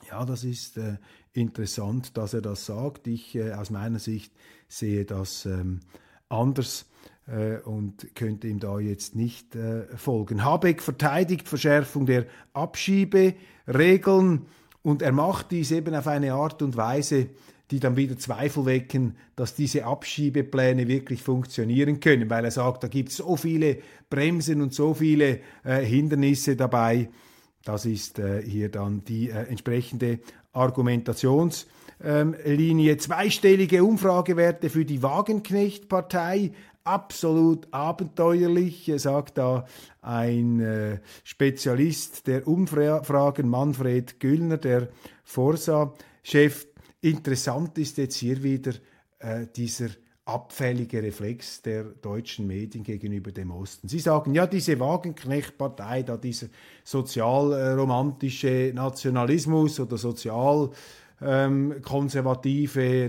Ja, 0.08 0.24
das 0.24 0.44
ist 0.44 0.76
äh, 0.76 0.98
interessant, 1.32 2.16
dass 2.16 2.34
er 2.34 2.42
das 2.42 2.66
sagt. 2.66 3.06
Ich 3.06 3.34
äh, 3.34 3.52
aus 3.52 3.70
meiner 3.70 3.98
Sicht 3.98 4.32
sehe 4.68 5.04
das 5.04 5.46
ähm, 5.46 5.80
anders 6.28 6.86
äh, 7.26 7.58
und 7.58 8.14
könnte 8.14 8.48
ihm 8.48 8.60
da 8.60 8.78
jetzt 8.78 9.14
nicht 9.14 9.54
äh, 9.56 9.84
folgen. 9.96 10.44
Habeck 10.44 10.82
verteidigt 10.82 11.48
Verschärfung 11.48 12.06
der 12.06 12.26
Abschieberegeln 12.52 14.46
und 14.82 15.02
er 15.02 15.12
macht 15.12 15.50
dies 15.50 15.70
eben 15.70 15.94
auf 15.94 16.06
eine 16.06 16.32
Art 16.34 16.62
und 16.62 16.76
Weise, 16.76 17.28
die 17.70 17.78
dann 17.78 17.96
wieder 17.96 18.18
Zweifel 18.18 18.66
wecken, 18.66 19.16
dass 19.36 19.54
diese 19.54 19.84
Abschiebepläne 19.84 20.88
wirklich 20.88 21.22
funktionieren 21.22 22.00
können, 22.00 22.28
weil 22.28 22.44
er 22.44 22.50
sagt, 22.50 22.82
da 22.82 22.88
gibt 22.88 23.10
es 23.10 23.18
so 23.18 23.36
viele 23.36 23.78
Bremsen 24.08 24.60
und 24.60 24.74
so 24.74 24.94
viele 24.94 25.40
äh, 25.62 25.84
Hindernisse 25.84 26.56
dabei. 26.56 27.08
Das 27.64 27.84
ist 27.84 28.18
äh, 28.18 28.42
hier 28.42 28.70
dann 28.70 29.04
die 29.04 29.30
äh, 29.30 29.44
entsprechende 29.44 30.18
Argumentationslinie. 30.52 32.96
Zweistellige 32.96 33.84
Umfragewerte 33.84 34.70
für 34.70 34.84
die 34.84 35.02
Wagenknecht-Partei. 35.02 36.52
Absolut 36.82 37.68
abenteuerlich, 37.72 38.90
sagt 38.96 39.36
da 39.36 39.66
ein 40.00 40.60
äh, 40.60 41.00
Spezialist 41.22 42.26
der 42.26 42.48
Umfragen, 42.48 43.48
Manfred 43.48 44.18
Güllner, 44.18 44.56
der 44.56 44.88
Forsa-Chef. 45.24 46.66
Interessant 47.02 47.76
ist 47.76 47.98
jetzt 47.98 48.16
hier 48.16 48.42
wieder 48.42 48.72
äh, 49.18 49.46
dieser 49.54 49.90
abfällige 50.30 51.02
Reflex 51.02 51.62
der 51.62 51.84
deutschen 51.84 52.46
Medien 52.46 52.84
gegenüber 52.84 53.32
dem 53.32 53.50
Osten. 53.50 53.88
Sie 53.88 53.98
sagen, 53.98 54.34
ja, 54.34 54.46
diese 54.46 54.78
Wagenknecht-Partei, 54.80 56.02
da 56.02 56.16
dieser 56.16 56.46
sozialromantische 56.84 58.72
Nationalismus 58.74 59.80
oder 59.80 59.98
sozial 59.98 60.70
ähm, 61.22 61.74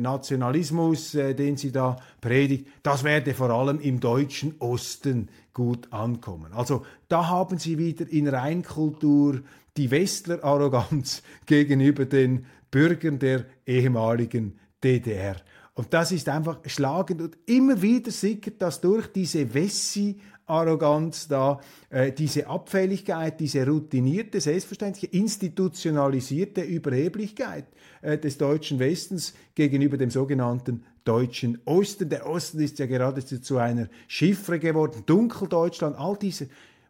Nationalismus, 0.01 1.15
äh, 1.15 1.33
den 1.33 1.57
sie 1.57 1.71
da 1.71 1.95
predigt, 2.19 2.67
das 2.83 3.03
werde 3.03 3.33
vor 3.33 3.49
allem 3.51 3.79
im 3.79 3.99
deutschen 3.99 4.55
Osten 4.59 5.29
gut 5.53 5.91
ankommen. 5.93 6.53
Also 6.53 6.85
da 7.07 7.27
haben 7.29 7.57
sie 7.57 7.77
wieder 7.77 8.09
in 8.09 8.27
Reinkultur 8.27 9.41
die 9.77 9.91
Westler-Arroganz 9.91 11.23
gegenüber 11.45 12.05
den 12.05 12.45
Bürgern 12.69 13.19
der 13.19 13.45
ehemaligen 13.65 14.59
DDR. 14.83 15.35
Und 15.73 15.93
das 15.93 16.11
ist 16.11 16.27
einfach 16.27 16.59
schlagend 16.65 17.21
und 17.21 17.37
immer 17.45 17.81
wieder 17.81 18.11
sickert 18.11 18.61
das 18.61 18.81
durch 18.81 19.07
diese 19.07 19.53
Wessi-Arroganz 19.53 21.29
da, 21.29 21.61
äh, 21.89 22.11
diese 22.11 22.47
Abfälligkeit, 22.47 23.39
diese 23.39 23.65
routinierte, 23.65 24.41
selbstverständliche, 24.41 25.07
institutionalisierte 25.07 26.61
Überheblichkeit 26.61 27.65
äh, 28.01 28.17
des 28.17 28.37
deutschen 28.37 28.79
Westens 28.79 29.33
gegenüber 29.55 29.95
dem 29.95 30.09
sogenannten 30.09 30.83
deutschen 31.05 31.59
Osten. 31.63 32.09
Der 32.09 32.27
Osten 32.27 32.59
ist 32.59 32.77
ja 32.79 32.85
geradezu 32.85 33.39
zu 33.39 33.57
einer 33.57 33.87
Chiffre 34.07 34.59
geworden, 34.59 35.03
Dunkeldeutschland, 35.05 35.97
all 35.97 36.17
diese 36.17 36.49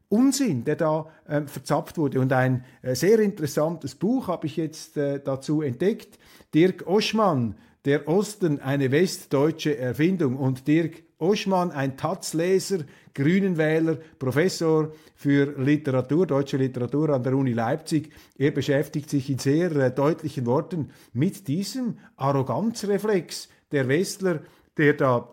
Unsinn, 0.10 0.66
der 0.66 0.76
da 0.76 1.06
äh, 1.28 1.42
verzapft 1.44 1.98
wurde. 1.98 2.20
Und 2.20 2.34
ein 2.34 2.66
äh, 2.82 2.96
sehr 2.96 3.20
interessantes 3.20 3.96
Buch 3.96 4.28
habe 4.28 4.48
ich 4.48 4.58
jetzt 4.58 4.98
äh, 4.98 5.22
dazu 5.24 5.62
entdeckt. 5.62 6.20
Dirk 6.54 6.86
Oschmann, 6.86 7.56
der 7.86 8.08
Osten 8.08 8.60
eine 8.60 8.92
westdeutsche 8.92 9.78
Erfindung 9.78 10.38
und 10.38 10.68
Dirk 10.68 11.04
Oschmann, 11.18 11.72
ein 11.72 11.98
Taz-Leser, 11.98 12.80
Grünenwähler, 13.14 13.98
Professor 14.18 14.92
für 15.16 15.54
Literatur, 15.62 16.26
deutsche 16.26 16.58
Literatur 16.58 17.10
an 17.10 17.24
der 17.24 17.36
Uni 17.36 17.54
Leipzig. 17.54 18.12
Er 18.38 18.52
beschäftigt 18.52 19.10
sich 19.10 19.30
in 19.30 19.38
sehr 19.38 19.72
äh, 19.76 19.92
deutlichen 19.92 20.46
Worten 20.48 20.90
mit 21.14 21.48
diesem 21.48 22.00
Arroganzreflex 22.18 23.50
der 23.72 23.88
Westler, 23.88 24.42
der 24.78 24.94
da 24.94 25.30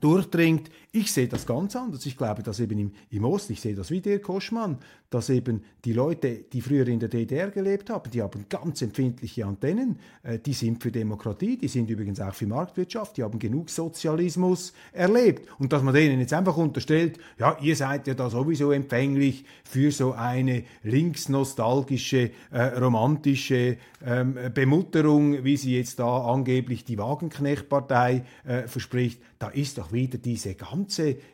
durchdringt. 0.00 0.70
Ich 0.96 1.12
sehe 1.12 1.28
das 1.28 1.44
ganz 1.44 1.76
anders. 1.76 2.06
Ich 2.06 2.16
glaube, 2.16 2.42
dass 2.42 2.58
eben 2.58 2.78
im, 2.78 2.92
im 3.10 3.24
Osten, 3.26 3.52
ich 3.52 3.60
sehe 3.60 3.74
das 3.74 3.90
wie 3.90 4.00
der 4.00 4.18
Koschmann, 4.18 4.78
dass 5.10 5.28
eben 5.28 5.62
die 5.84 5.92
Leute, 5.92 6.44
die 6.50 6.62
früher 6.62 6.88
in 6.88 6.98
der 6.98 7.10
DDR 7.10 7.50
gelebt 7.50 7.90
haben, 7.90 8.10
die 8.10 8.22
haben 8.22 8.46
ganz 8.48 8.80
empfindliche 8.80 9.44
Antennen, 9.44 9.98
äh, 10.22 10.38
die 10.38 10.54
sind 10.54 10.82
für 10.82 10.90
Demokratie, 10.90 11.58
die 11.58 11.68
sind 11.68 11.90
übrigens 11.90 12.18
auch 12.18 12.32
für 12.32 12.46
Marktwirtschaft, 12.46 13.18
die 13.18 13.22
haben 13.22 13.38
genug 13.38 13.68
Sozialismus 13.68 14.72
erlebt. 14.94 15.46
Und 15.58 15.74
dass 15.74 15.82
man 15.82 15.92
denen 15.92 16.18
jetzt 16.18 16.32
einfach 16.32 16.56
unterstellt, 16.56 17.18
ja, 17.38 17.58
ihr 17.60 17.76
seid 17.76 18.06
ja 18.06 18.14
da 18.14 18.30
sowieso 18.30 18.72
empfänglich 18.72 19.44
für 19.64 19.92
so 19.92 20.12
eine 20.12 20.64
linksnostalgische, 20.82 22.30
äh, 22.50 22.62
romantische 22.62 23.76
ähm, 24.02 24.38
Bemutterung, 24.54 25.44
wie 25.44 25.58
sie 25.58 25.76
jetzt 25.76 25.98
da 25.98 26.26
angeblich 26.26 26.84
die 26.84 26.96
Wagenknechtpartei 26.96 28.24
äh, 28.44 28.62
verspricht, 28.62 29.20
da 29.38 29.48
ist 29.48 29.76
doch 29.76 29.92
wieder 29.92 30.16
diese 30.16 30.54
ganze, 30.54 30.85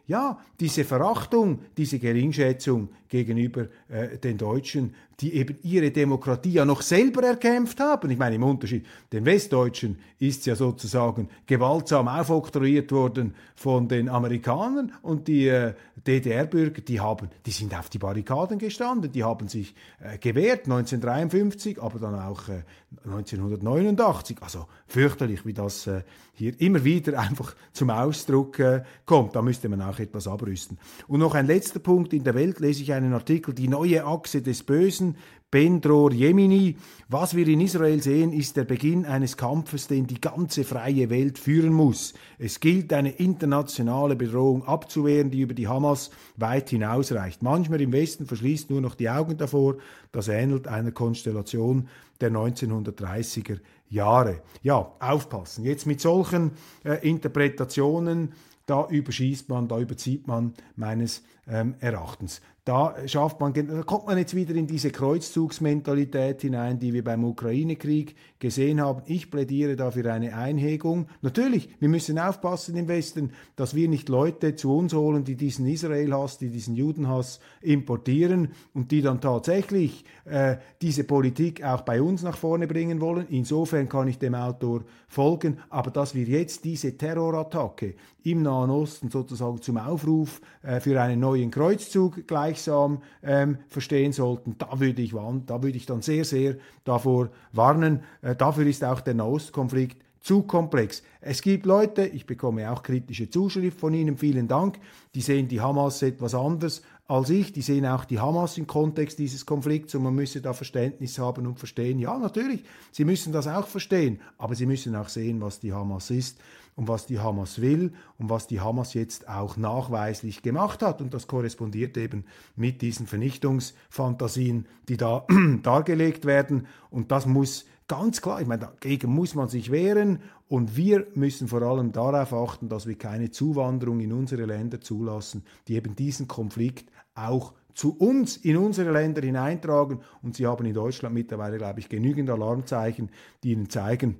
ja, 0.07 0.38
diese 0.61 0.85
Verachtung, 0.85 1.61
diese 1.77 1.99
Geringschätzung 1.99 2.88
gegenüber 3.09 3.69
äh, 3.88 4.19
den 4.19 4.38
Deutschen, 4.38 4.95
die 5.22 5.35
eben 5.35 5.56
ihre 5.62 5.92
Demokratie 5.92 6.52
ja 6.52 6.64
noch 6.64 6.82
selber 6.82 7.22
erkämpft 7.22 7.78
haben. 7.78 8.11
Ich 8.11 8.18
meine, 8.18 8.35
im 8.35 8.42
Unterschied, 8.42 8.85
den 9.12 9.24
Westdeutschen 9.24 9.98
ist 10.18 10.46
ja 10.46 10.56
sozusagen 10.56 11.28
gewaltsam 11.46 12.08
aufoktroyiert 12.08 12.90
worden 12.90 13.35
von 13.54 13.87
den 13.87 14.08
Amerikanern 14.08 14.92
und 15.02 15.28
die 15.28 15.46
äh, 15.46 15.74
DDR-Bürger, 16.06 16.80
die 16.80 17.00
haben, 17.00 17.28
die 17.46 17.52
sind 17.52 17.78
auf 17.78 17.88
die 17.88 17.98
Barrikaden 17.98 18.58
gestanden, 18.58 19.12
die 19.12 19.22
haben 19.22 19.46
sich 19.46 19.74
äh, 20.00 20.18
gewehrt 20.18 20.64
1953, 20.64 21.80
aber 21.80 22.00
dann 22.00 22.16
auch 22.16 22.48
äh, 22.48 22.62
1989. 23.04 24.38
Also 24.40 24.66
fürchterlich, 24.87 25.46
wie 25.46 25.52
das 25.52 25.87
äh, 25.87 26.02
hier 26.35 26.61
immer 26.61 26.85
wieder 26.85 27.18
einfach 27.18 27.54
zum 27.72 27.90
Ausdruck 27.90 28.58
äh, 28.58 28.82
kommt. 29.06 29.37
Da 29.37 29.42
müsste 29.42 29.68
man 29.68 29.82
auch 29.82 29.98
etwas 29.98 30.26
abrüsten. 30.26 30.78
Und 31.08 31.20
noch 31.20 31.35
ein 31.35 31.46
letzter 31.46 31.78
Punkt. 31.80 32.12
In 32.12 32.24
der 32.24 32.35
Welt 32.35 32.61
lese 32.61 32.82
ich 32.82 32.92
einen 32.92 33.12
Artikel, 33.12 33.54
die 33.54 33.68
neue 33.68 34.04
Achse 34.04 34.42
des 34.42 34.62
Bösen, 34.62 35.12
Bendror 35.53 36.12
Jemini. 36.12 36.77
Was 37.09 37.37
wir 37.37 37.46
in 37.46 37.61
Israel 37.61 38.03
sehen, 38.03 38.33
ist 38.33 38.57
der 38.57 38.64
Beginn 38.64 39.05
eines 39.05 39.37
Kampfes, 39.37 39.87
den 39.87 40.07
die 40.07 40.20
ganze 40.20 40.64
freie 40.64 41.11
Welt 41.11 41.38
führen 41.38 41.75
muss. 41.75 42.14
Es 42.38 42.59
gilt, 42.59 42.90
eine 42.94 43.11
internationale 43.11 44.16
Bedrohung 44.16 44.64
abzuwehren, 44.64 45.31
die 45.31 45.42
über 45.42 45.53
die 45.53 45.68
Hamas 45.68 46.11
weit 46.37 46.70
hinausreicht. 46.70 47.42
Manchmal 47.42 47.83
im 47.83 47.92
Westen 47.92 48.25
verschließt 48.25 48.70
nur 48.70 48.81
noch 48.81 48.94
die 48.94 49.11
Augen 49.11 49.37
davor. 49.37 49.77
Das 50.11 50.29
ähnelt 50.29 50.68
einer 50.68 50.90
Konstellation 50.90 51.87
der 52.22 52.31
1930er 52.31 53.59
Jahre. 53.90 54.40
Ja, 54.62 54.90
aufpassen. 55.01 55.66
Jetzt 55.66 55.87
mit 55.87 56.01
solchen 56.01 56.53
äh, 56.83 57.07
Interpretationen, 57.07 58.33
da 58.64 58.88
überschießt 58.88 59.51
man, 59.51 59.68
da 59.68 59.79
überzieht 59.79 60.27
man 60.27 60.55
meines 60.77 61.22
ähm, 61.46 61.75
Erachtens. 61.81 62.40
Da 62.64 62.94
schafft 63.09 63.40
man, 63.40 63.53
da 63.53 63.83
kommt 63.83 64.07
man 64.07 64.18
jetzt 64.18 64.37
wieder 64.37 64.55
in 64.55 64.68
diese 64.68 64.92
Kreuzzugsmentalität 64.92 66.42
hinein, 66.42 66.79
die 66.79 66.92
wir 66.92 67.03
beim 67.03 67.25
Ukraine-Krieg 67.25 68.14
gesehen 68.42 68.81
haben. 68.81 69.02
Ich 69.07 69.31
plädiere 69.31 69.76
dafür 69.76 70.12
eine 70.12 70.37
Einhegung. 70.37 71.07
Natürlich, 71.22 71.68
wir 71.78 71.88
müssen 71.88 72.18
aufpassen 72.18 72.76
im 72.76 72.88
Westen, 72.88 73.31
dass 73.55 73.76
wir 73.76 73.88
nicht 73.88 74.09
Leute 74.09 74.57
zu 74.57 74.76
uns 74.76 74.92
holen, 74.92 75.22
die 75.22 75.37
diesen 75.37 75.64
Israel-Hass, 75.64 76.38
die 76.38 76.48
diesen 76.48 76.74
Judenhass 76.74 77.38
importieren 77.61 78.48
und 78.74 78.90
die 78.90 79.00
dann 79.00 79.20
tatsächlich 79.20 80.05
äh, 80.24 80.57
diese 80.83 81.05
Politik 81.05 81.62
auch 81.62 81.83
bei 81.83 82.02
uns 82.02 82.24
nach 82.24 82.37
vorne 82.37 82.66
bringen 82.66 83.00
wollen. 83.00 83.28
Insofern 83.31 83.88
kann 83.88 84.09
ich 84.09 84.18
dem 84.18 84.35
Autor 84.35 84.83
folgen, 85.07 85.59
aber 85.70 85.92
dass 85.92 86.16
wir 86.16 86.24
jetzt 86.24 86.64
diese 86.64 86.96
Terrorattacke 86.96 87.94
im 88.24 88.42
Nahen 88.42 88.70
Osten 88.70 89.11
sozusagen 89.11 89.61
zum 89.62 89.76
Aufruf 89.76 90.40
äh, 90.62 90.81
für 90.81 91.00
einen 91.00 91.20
neuen 91.20 91.50
Kreuzzug 91.50 92.26
gleichsam 92.26 93.02
ähm, 93.22 93.59
verstehen 93.68 94.12
sollten, 94.12 94.57
da 94.59 94.81
würde 94.81 95.02
ich, 95.02 95.12
da 95.12 95.62
würde 95.62 95.76
ich 95.76 95.87
dann 95.87 96.02
sehr, 96.02 96.24
sehr 96.24 96.57
davor 96.85 97.31
warnen. 97.52 98.02
Äh, 98.22 98.32
dafür 98.35 98.66
ist 98.66 98.85
auch 98.85 99.01
der 99.01 99.14
Nahostkonflikt 99.14 100.03
zu 100.21 100.42
komplex. 100.42 101.03
Es 101.21 101.42
gibt 101.42 101.66
Leute, 101.66 102.07
ich 102.07 102.27
bekomme 102.27 102.71
auch 102.71 102.83
kritische 102.83 103.29
Zuschrift 103.29 103.81
von 103.81 103.92
Ihnen, 103.92 104.16
vielen 104.16 104.47
Dank, 104.47 104.79
die 105.14 105.21
sehen 105.21 105.49
die 105.49 105.61
Hamas 105.61 106.01
etwas 106.03 106.35
anders 106.35 106.83
als 107.09 107.29
ich, 107.29 107.53
die 107.53 107.61
sehen 107.61 107.85
auch 107.85 108.07
die 108.07 108.21
Hamas 108.21 108.57
im 108.57 108.66
Kontext 108.66 109.18
dieses 109.18 109.45
Konflikts 109.45 109.95
und 109.95 110.05
man 110.05 110.14
müsse 110.14 110.40
da 110.40 110.55
Verständnis 110.55 111.18
haben 111.18 111.47
und 111.47 111.59
verstehen. 111.59 111.99
Ja, 111.99 112.16
natürlich, 112.18 112.64
sie 112.90 113.05
müssen 113.05 113.33
das 113.33 113.47
auch 113.47 113.66
verstehen, 113.66 114.21
aber 114.38 114.55
sie 114.55 114.64
müssen 114.64 114.97
auch 114.97 115.09
sehen, 115.09 115.40
was 115.42 115.61
die 115.61 115.75
Hamas 115.75 116.11
ist 116.11 116.40
und 116.75 116.88
was 116.88 117.05
die 117.05 117.18
Hamas 117.18 117.61
will 117.61 117.92
und 118.18 118.31
was 118.31 118.47
die 118.47 118.61
Hamas 118.61 118.95
jetzt 118.95 119.29
auch 119.29 119.59
nachweislich 119.59 120.42
gemacht 120.42 120.81
hat. 120.81 121.03
Und 121.03 121.12
das 121.12 121.27
korrespondiert 121.27 121.99
eben 121.99 122.25
mit 122.57 122.81
diesen 122.81 123.07
Vernichtungsfantasien, 123.07 124.66
die 124.88 124.97
da 124.97 125.27
dargelegt 125.62 126.25
werden. 126.25 126.66
Und 126.88 127.11
das 127.11 127.27
muss 127.27 127.66
ganz 127.88 128.21
klar, 128.21 128.40
ich 128.40 128.47
meine, 128.47 128.62
dagegen 128.62 129.11
muss 129.11 129.35
man 129.35 129.49
sich 129.49 129.71
wehren 129.71 130.21
und 130.49 130.77
wir 130.77 131.07
müssen 131.14 131.49
vor 131.49 131.62
allem 131.62 131.92
darauf 131.92 132.33
achten, 132.33 132.68
dass 132.68 132.87
wir 132.87 132.97
keine 132.97 133.31
Zuwanderung 133.31 134.01
in 134.01 134.12
unsere 134.12 134.45
Länder 134.45 134.81
zulassen, 134.81 135.45
die 135.68 135.75
eben 135.75 135.97
diesen 135.97 136.29
Konflikt 136.29 136.90
auch 137.14 137.55
zu 137.75 137.97
uns 137.97 138.37
in 138.37 138.57
unsere 138.57 138.92
Länder 138.92 139.23
hineintragen. 139.23 140.01
Und 140.23 140.37
Sie 140.37 140.47
haben 140.47 140.66
in 140.66 140.75
Deutschland 140.75 141.14
mittlerweile, 141.14 141.59
glaube 141.59 141.81
ich, 141.81 141.88
genügend 141.88 142.29
Alarmzeichen, 142.31 143.11
die 143.42 143.53
Ihnen 143.53 143.71
zeigen, 143.71 144.18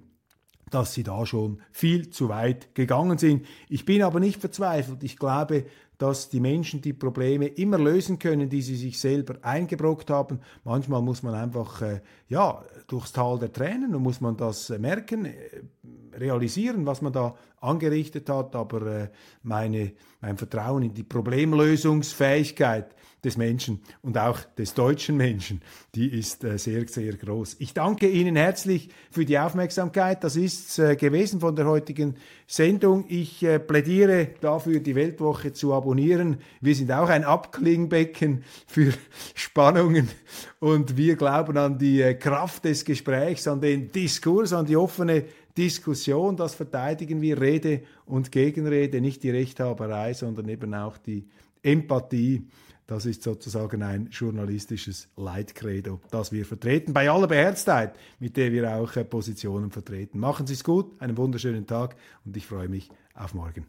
dass 0.71 0.95
sie 0.95 1.03
da 1.03 1.27
schon 1.27 1.61
viel 1.71 2.11
zu 2.11 2.29
weit 2.29 2.75
gegangen 2.75 3.19
sind. 3.19 3.47
Ich 3.69 3.85
bin 3.85 4.03
aber 4.03 4.21
nicht 4.21 4.41
verzweifelt. 4.41 5.03
Ich 5.03 5.19
glaube, 5.19 5.67
dass 5.99 6.31
die 6.31 6.41
Menschen 6.41 6.81
die 6.81 6.95
Probleme 6.95 7.47
immer 7.47 7.79
lösen 7.79 8.19
können, 8.19 8.49
die 8.49 8.63
sie 8.63 8.77
sich 8.77 8.99
selber 8.99 9.37
eingebrockt 9.43 10.11
haben. 10.11 10.41
Manchmal 10.65 11.03
muss 11.03 11.23
man 11.23 11.35
einfach 11.35 11.81
äh, 11.83 12.01
ja 12.29 12.65
durchs 12.93 13.13
Tal 13.13 13.39
der 13.39 13.53
Tränen 13.53 13.95
und 13.95 14.03
muss 14.03 14.21
man 14.21 14.37
das 14.37 14.71
äh, 14.71 14.79
merken, 14.79 15.25
äh, 15.25 15.33
realisieren, 16.15 16.85
was 16.85 17.01
man 17.01 17.13
da 17.13 17.35
angerichtet 17.63 18.29
hat. 18.29 18.55
Aber 18.55 18.87
äh, 18.87 19.09
meine, 19.43 19.93
mein 20.21 20.37
Vertrauen 20.37 20.83
in 20.83 20.95
die 20.95 21.05
Problemlösungsfähigkeit 21.05 22.95
des 23.25 23.37
Menschen 23.37 23.81
und 24.03 24.19
auch 24.19 24.41
des 24.59 24.75
deutschen 24.75 25.17
Menschen, 25.17 25.61
die 25.95 26.09
ist 26.09 26.43
äh, 26.43 26.59
sehr, 26.59 26.89
sehr 26.89 27.13
groß. 27.13 27.57
Ich 27.61 27.73
danke 27.73 28.09
Ihnen 28.09 28.35
herzlich 28.35 28.89
für 29.13 29.25
die 29.25 29.39
Aufmerksamkeit. 29.39 30.25
Das 30.25 30.35
ist 30.35 30.79
äh, 30.81 30.97
gewesen 30.97 31.39
von 31.39 31.55
der 31.55 31.67
heutigen 31.67 32.17
Sendung. 32.49 33.05
Ich 33.09 33.45
äh, 33.45 33.61
plädiere 33.61 34.31
dafür, 34.41 34.81
die 34.81 34.97
Weltwoche 34.97 35.53
zu 35.53 35.73
abonnieren. 35.73 36.39
Wir 36.61 36.75
sind 36.75 36.91
auch 36.91 37.09
ein 37.09 37.23
Abklingbecken 37.23 38.43
für 38.67 38.93
Spannungen 39.35 40.09
und 40.59 40.97
wir 40.97 41.15
glauben 41.15 41.57
an 41.57 41.79
die 41.79 42.03
äh, 42.03 42.15
Kraft 42.15 42.65
des 42.65 42.85
Gesprächs, 42.85 43.47
an 43.47 43.61
den 43.61 43.93
Diskurs, 43.93 44.53
an 44.53 44.67
die 44.67 44.77
offene 44.77 45.25
Diskussion. 45.57 46.37
Das 46.37 46.55
verteidigen 46.55 47.21
wir 47.21 47.41
Rede 47.41 47.83
und 48.07 48.33
Gegenrede, 48.33 49.01
nicht 49.01 49.23
die 49.23 49.31
Rechthaberei, 49.31 50.15
sondern 50.15 50.49
eben 50.49 50.75
auch 50.75 50.99
die 50.99 51.29
Empathie 51.63 52.47
das 52.93 53.07
ist 53.07 53.23
sozusagen 53.23 53.83
ein 53.83 54.09
journalistisches 54.11 55.09
Leitcredo, 55.17 56.01
das 56.11 56.31
wir 56.31 56.45
vertreten, 56.45 56.93
bei 56.93 57.11
aller 57.11 57.27
Beherztheit, 57.27 57.97
mit 58.19 58.37
der 58.37 58.53
wir 58.53 58.77
auch 58.77 58.95
äh, 58.97 59.05
Positionen 59.05 59.71
vertreten. 59.71 60.19
Machen 60.19 60.47
Sie 60.47 60.53
es 60.53 60.63
gut, 60.63 61.01
einen 61.01 61.17
wunderschönen 61.17 61.67
Tag 61.67 61.97
und 62.27 62.37
ich 62.37 62.47
freue 62.47 62.69
mich 62.69 62.91
auf 63.15 63.33
morgen. 63.33 63.67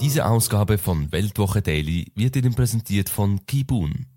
Diese 0.00 0.26
Ausgabe 0.26 0.76
von 0.76 1.12
Weltwoche 1.12 1.62
Daily 1.62 2.10
wird 2.16 2.34
Ihnen 2.36 2.54
präsentiert 2.54 3.08
von 3.08 3.46
Kibun, 3.46 4.06